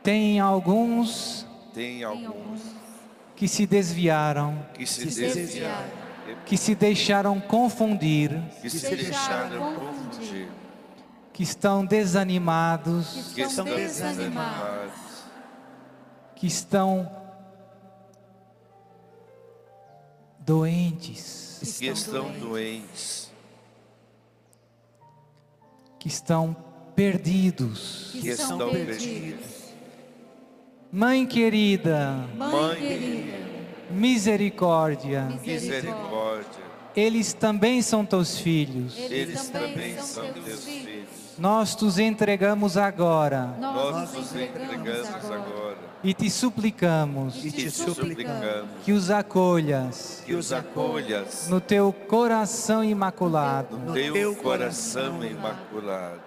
[0.03, 2.61] Tem alguns tem alguns
[3.36, 5.88] que se desviaram, que se, desviaram,
[6.44, 10.48] que se deixaram confundir, que se deixaram deixaram confundir,
[11.32, 14.92] que estão desanimados, que estão estão desanimados, desanimados,
[16.36, 17.20] que estão
[20.51, 23.30] doentes, que estão doentes,
[26.01, 26.57] que estão
[26.96, 28.11] perdidos.
[28.20, 29.70] que estão perdidos.
[30.90, 33.38] Mãe querida, Mãe querida,
[33.92, 36.64] misericórdia, Misericórdia,
[36.96, 38.98] eles também são teus filhos.
[38.98, 41.09] eles também são teus filhos.
[41.38, 43.55] Nós te entregamos agora.
[43.61, 50.53] Nós nos entregamos agora e te suplicamos e te suplicamos que os acolhas que os
[50.53, 56.20] acolhas no teu coração imaculado, no teu coração imaculado.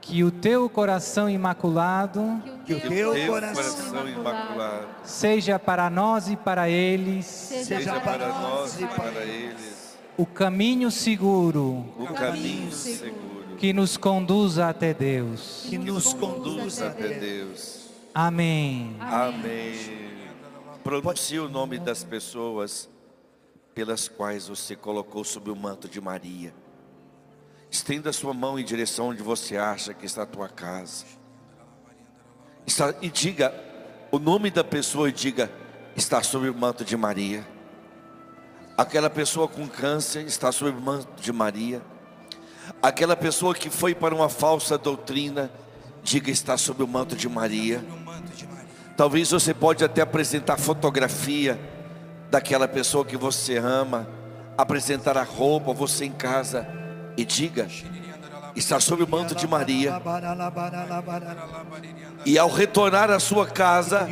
[0.00, 6.28] que o teu coração imaculado Que o Teu teu coração coração imaculado seja para nós
[6.28, 13.40] e para eles seja para nós e para eles o caminho seguro o caminho seguro
[13.58, 15.66] que nos conduza até Deus.
[15.68, 17.79] que nos conduz conduza até Deus.
[18.14, 18.96] Amém.
[19.00, 19.74] Amém.
[20.82, 22.88] Pronuncie o nome das pessoas
[23.74, 26.52] pelas quais você colocou sob o manto de Maria.
[27.70, 31.04] Estenda sua mão em direção onde você acha que está a tua casa.
[32.66, 33.54] Está- e diga
[34.10, 35.50] o nome da pessoa e diga:
[35.94, 37.46] está sob o manto de Maria.
[38.76, 41.80] Aquela pessoa com câncer está sob o manto de Maria.
[42.82, 45.50] Aquela pessoa que foi para uma falsa doutrina,
[46.02, 47.84] diga está sob o manto de Maria.
[49.00, 51.58] Talvez você pode até apresentar fotografia
[52.30, 54.06] daquela pessoa que você ama,
[54.58, 56.68] apresentar a roupa, você em casa
[57.16, 57.66] e diga:
[58.54, 59.94] está sob o manto de Maria.
[62.26, 64.06] E ao retornar à sua casa,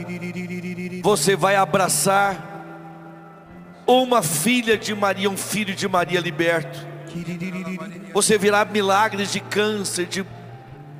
[1.02, 2.64] você vai abraçar
[3.86, 6.78] uma filha de Maria, um filho de Maria liberto.
[8.14, 10.24] Você virá milagres de câncer, de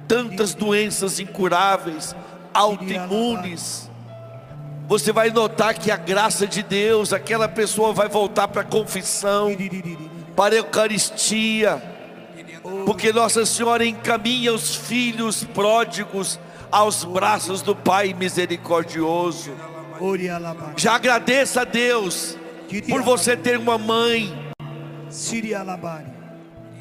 [0.07, 2.14] tantas doenças incuráveis,
[2.59, 3.88] autoimunes.
[4.88, 9.50] Você vai notar que a graça de Deus, aquela pessoa vai voltar para a confissão,
[10.34, 11.80] para a Eucaristia,
[12.84, 16.40] porque Nossa Senhora encaminha os filhos pródigos
[16.70, 19.52] aos braços do Pai misericordioso.
[20.76, 22.36] Já agradeça a Deus
[22.88, 24.34] por você ter uma mãe.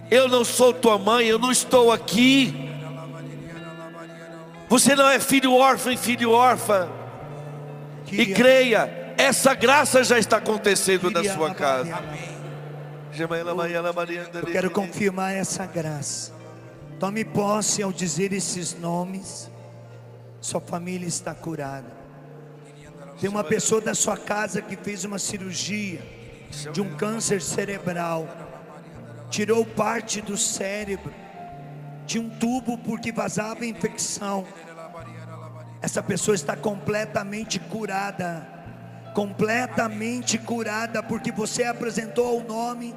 [0.09, 2.66] Eu não sou tua mãe, eu não estou aqui.
[4.69, 6.89] Você não é filho órfão e filho órfã.
[8.11, 11.97] E creia, essa graça já está acontecendo na sua casa.
[14.33, 16.31] Eu quero confirmar essa graça.
[16.99, 19.49] Tome posse ao dizer esses nomes.
[20.41, 21.97] Sua família está curada.
[23.19, 25.99] Tem uma pessoa da sua casa que fez uma cirurgia
[26.71, 28.27] de um câncer cerebral.
[29.29, 31.13] Tirou parte do cérebro.
[32.07, 34.47] Tinha um tubo porque vazava infecção.
[35.81, 38.47] Essa pessoa está completamente curada.
[39.13, 42.95] Completamente curada porque você apresentou o nome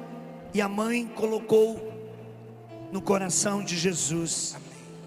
[0.53, 1.91] e a mãe colocou
[2.91, 4.55] no coração de Jesus.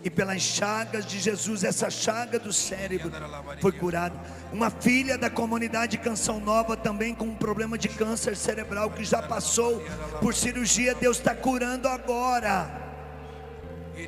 [0.02, 3.10] E pelas chagas de Jesus, essa chaga do cérebro
[3.58, 4.14] foi curada.
[4.52, 9.22] Uma filha da comunidade Canção Nova também com um problema de câncer cerebral que já
[9.22, 9.82] passou
[10.20, 12.83] por cirurgia, Deus está curando agora.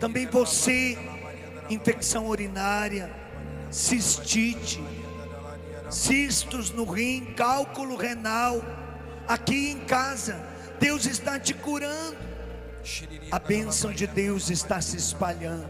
[0.00, 0.98] Também você,
[1.70, 3.10] infecção urinária,
[3.70, 4.82] cistite,
[5.90, 8.62] cistos no rim, cálculo renal,
[9.26, 10.40] aqui em casa,
[10.78, 12.16] Deus está te curando.
[13.30, 15.68] A bênção de Deus está se espalhando.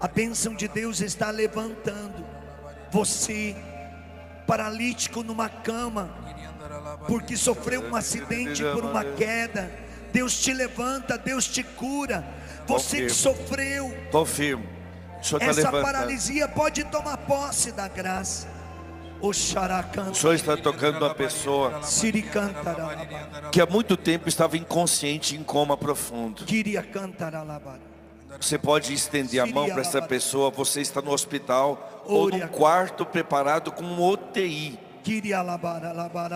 [0.00, 2.24] A bênção de Deus está levantando
[2.90, 3.54] você,
[4.46, 6.14] paralítico numa cama,
[7.06, 9.70] porque sofreu um acidente por uma queda.
[10.12, 12.24] Deus te levanta, Deus te cura.
[12.66, 14.64] Você que sofreu, Confirmo.
[15.20, 18.48] O senhor está essa paralisia pode tomar posse da graça.
[19.20, 21.80] O senhor está tocando uma pessoa
[23.52, 26.44] que há muito tempo estava inconsciente, em coma profundo.
[28.40, 30.50] Você pode estender a mão para essa pessoa.
[30.50, 34.76] Você está no hospital ou num quarto preparado com um UTI.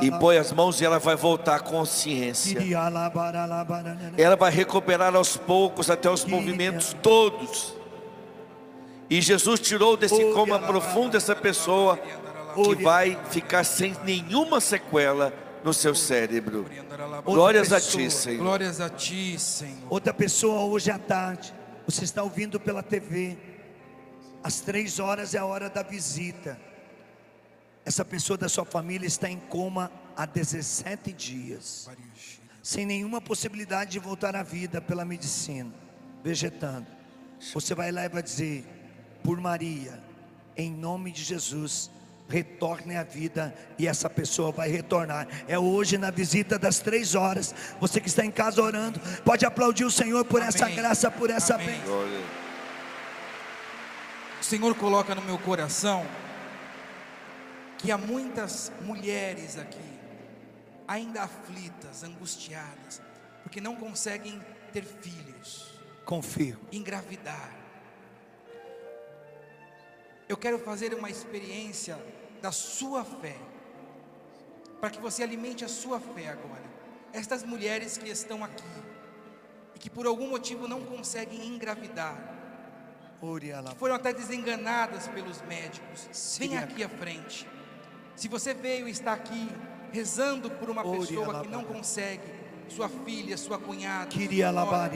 [0.03, 2.59] E põe as mãos e ela vai voltar à consciência.
[4.17, 7.75] Ela vai recuperar aos poucos até os movimentos todos.
[9.09, 15.73] E Jesus tirou desse coma profundo essa pessoa que vai ficar sem nenhuma sequela no
[15.73, 16.67] seu cérebro.
[17.25, 18.39] Glórias a ti, Senhor.
[18.39, 19.77] Glórias a ti, Senhor.
[19.91, 21.55] Outra pessoa hoje à tarde,
[21.87, 23.37] você está ouvindo pela TV.
[24.43, 26.59] Às três horas é a hora da visita.
[27.87, 31.89] Essa pessoa da sua família está em coma há 17 dias,
[32.61, 35.73] sem nenhuma possibilidade de voltar à vida pela medicina,
[36.21, 36.89] vegetando.
[37.55, 38.67] Você vai lá e vai dizer:
[39.23, 40.03] por Maria,
[40.57, 41.89] em nome de Jesus,
[42.29, 45.29] retorne à vida e essa pessoa vai retornar.
[45.47, 47.55] É hoje na visita das três horas.
[47.79, 50.75] Você que está em casa orando, pode aplaudir o Senhor por essa Amém.
[50.75, 51.69] graça, por essa Amém.
[51.69, 52.05] bênção.
[54.41, 56.05] O Senhor coloca no meu coração
[57.87, 59.79] que há muitas mulheres aqui,
[60.89, 63.01] ainda aflitas, angustiadas,
[63.45, 65.73] porque não conseguem ter filhos,
[66.05, 66.67] Confirmo.
[66.73, 67.49] engravidar.
[70.29, 71.97] Eu quero fazer uma experiência
[72.43, 73.37] da sua fé,
[74.81, 76.67] para que você alimente a sua fé agora.
[77.13, 78.65] Estas mulheres que estão aqui
[79.77, 82.19] e que por algum motivo não conseguem engravidar,
[83.57, 86.37] ala- foram até desenganadas pelos médicos.
[86.41, 87.49] Vem aqui à frente.
[88.17, 89.49] Se você veio e está aqui
[89.93, 92.23] rezando por uma pessoa que não consegue,
[92.67, 94.91] sua filha, sua cunhada, Queria alabar,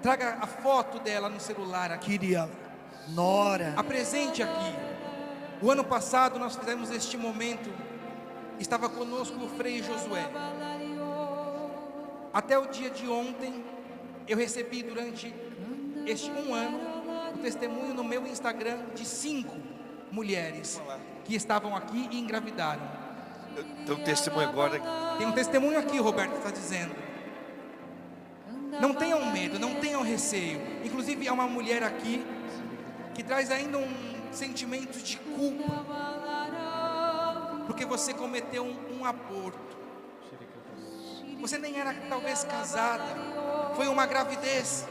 [0.00, 2.12] traga a foto dela no celular aqui.
[2.12, 2.48] queria
[3.08, 3.74] nora.
[3.76, 4.74] Apresente aqui.
[5.60, 7.68] O ano passado nós fizemos este momento.
[8.60, 10.24] Estava conosco o Frei Josué.
[12.32, 13.64] Até o dia de ontem,
[14.28, 15.34] eu recebi durante
[16.06, 16.78] este um ano
[17.34, 19.56] o testemunho no meu Instagram de cinco
[20.12, 20.80] mulheres
[21.26, 22.82] que estavam aqui e engravidaram.
[23.84, 24.80] Tem um testemunho agora.
[25.18, 26.94] Tem um testemunho aqui, Roberto está dizendo.
[28.80, 30.60] Não tenham medo, não tenham receio.
[30.84, 32.24] Inclusive, há uma mulher aqui
[33.14, 33.88] que traz ainda um
[34.30, 35.84] sentimento de culpa,
[37.66, 39.76] porque você cometeu um, um aborto.
[41.40, 43.04] Você nem era talvez casada,
[43.74, 44.86] foi uma gravidez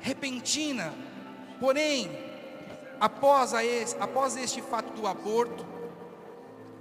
[0.00, 0.92] repentina.
[1.58, 2.29] Porém,
[3.00, 5.64] após, a esse, após este fato do aborto,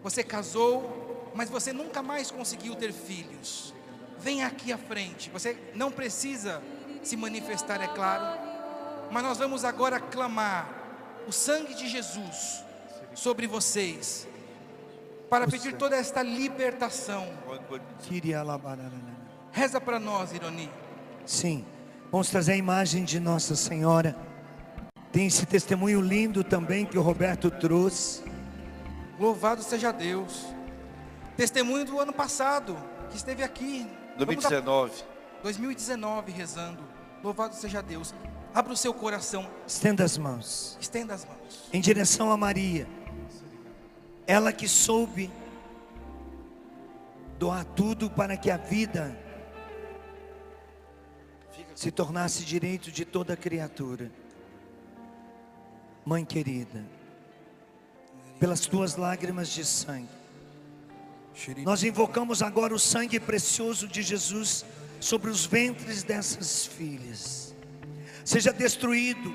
[0.03, 3.73] você casou, mas você nunca mais conseguiu ter filhos.
[4.17, 5.29] Vem aqui à frente.
[5.29, 6.61] Você não precisa
[7.01, 8.37] se manifestar, é claro.
[9.09, 10.69] Mas nós vamos agora clamar
[11.27, 12.63] o sangue de Jesus
[13.15, 14.27] sobre vocês.
[15.29, 17.27] Para pedir toda esta libertação.
[19.51, 20.69] Reza para nós, Ironi.
[21.25, 21.65] Sim.
[22.11, 24.28] Vamos trazer a imagem de Nossa Senhora.
[25.11, 28.23] Tem esse testemunho lindo também que o Roberto trouxe.
[29.19, 30.45] Louvado seja Deus.
[31.35, 32.77] Testemunho do ano passado,
[33.09, 33.87] que esteve aqui.
[34.17, 35.03] Vamos a- 2019.
[35.41, 36.83] 2019 rezando.
[37.23, 38.13] Louvado seja Deus.
[38.53, 40.77] Abra o seu coração, Estenda as mãos.
[40.81, 41.69] estenda as mãos.
[41.71, 42.87] Em direção a Maria.
[44.27, 45.31] Ela que soube
[47.37, 49.17] doar tudo para que a vida
[51.75, 54.11] se tornasse direito de toda criatura.
[56.09, 56.83] Mãe querida,
[58.39, 60.09] pelas tuas lágrimas de sangue,
[61.63, 64.65] nós invocamos agora o sangue precioso de Jesus
[64.99, 67.53] sobre os ventres dessas filhas.
[68.25, 69.31] Seja destruído,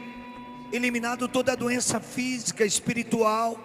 [0.72, 3.56] eliminado toda a doença física, espiritual,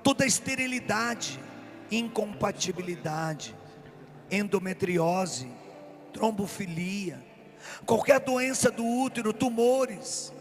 [0.00, 1.40] toda esterilidade,
[1.90, 3.56] incompatibilidade,
[4.30, 5.50] endometriose,
[6.12, 7.20] trombofilia,
[7.84, 10.32] qualquer doença do útero, tumores,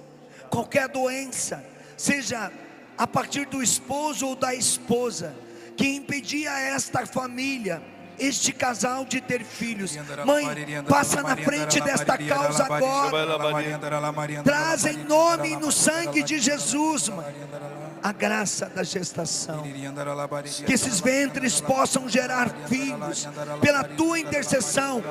[0.52, 1.66] qualquer doença,
[2.00, 2.50] seja
[2.98, 5.36] a partir do esposo ou da esposa,
[5.76, 7.82] que impedia esta família,
[8.18, 9.98] este casal de ter filhos.
[10.26, 10.46] Mãe,
[10.88, 13.38] passa na frente desta causa agora.
[14.44, 17.36] Traz em nome e no sangue de Jesus, mãe,
[18.02, 19.64] a graça da gestação.
[20.66, 23.28] Que esses ventres possam gerar filhos
[23.62, 25.04] pela tua intercessão.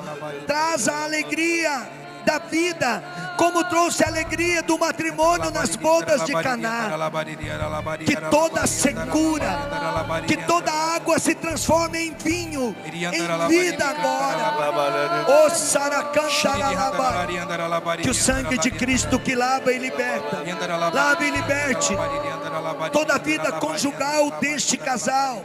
[0.46, 1.90] Traz a alegria
[2.24, 3.02] da vida,
[3.38, 6.90] como trouxe alegria do matrimônio nas bodas de Caná.
[8.04, 9.68] Que toda secura,
[10.26, 14.58] que toda água se transforme em vinho, em vida agora.
[15.28, 15.48] O.
[18.02, 20.42] Que o sangue de Cristo que lava e liberta,
[20.92, 21.96] lave e liberte
[22.92, 25.44] toda a vida conjugal deste casal,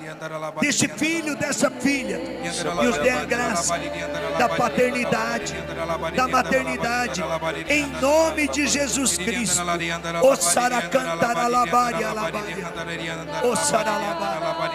[0.60, 3.76] deste filho, dessa filha, e os dê a graça
[4.38, 5.54] da paternidade,
[6.16, 7.24] da maternidade,
[7.70, 9.62] em nome de Jesus Cristo.
[10.22, 12.74] O Saracantaralabari alabaria,
[13.44, 14.74] o Saralabari.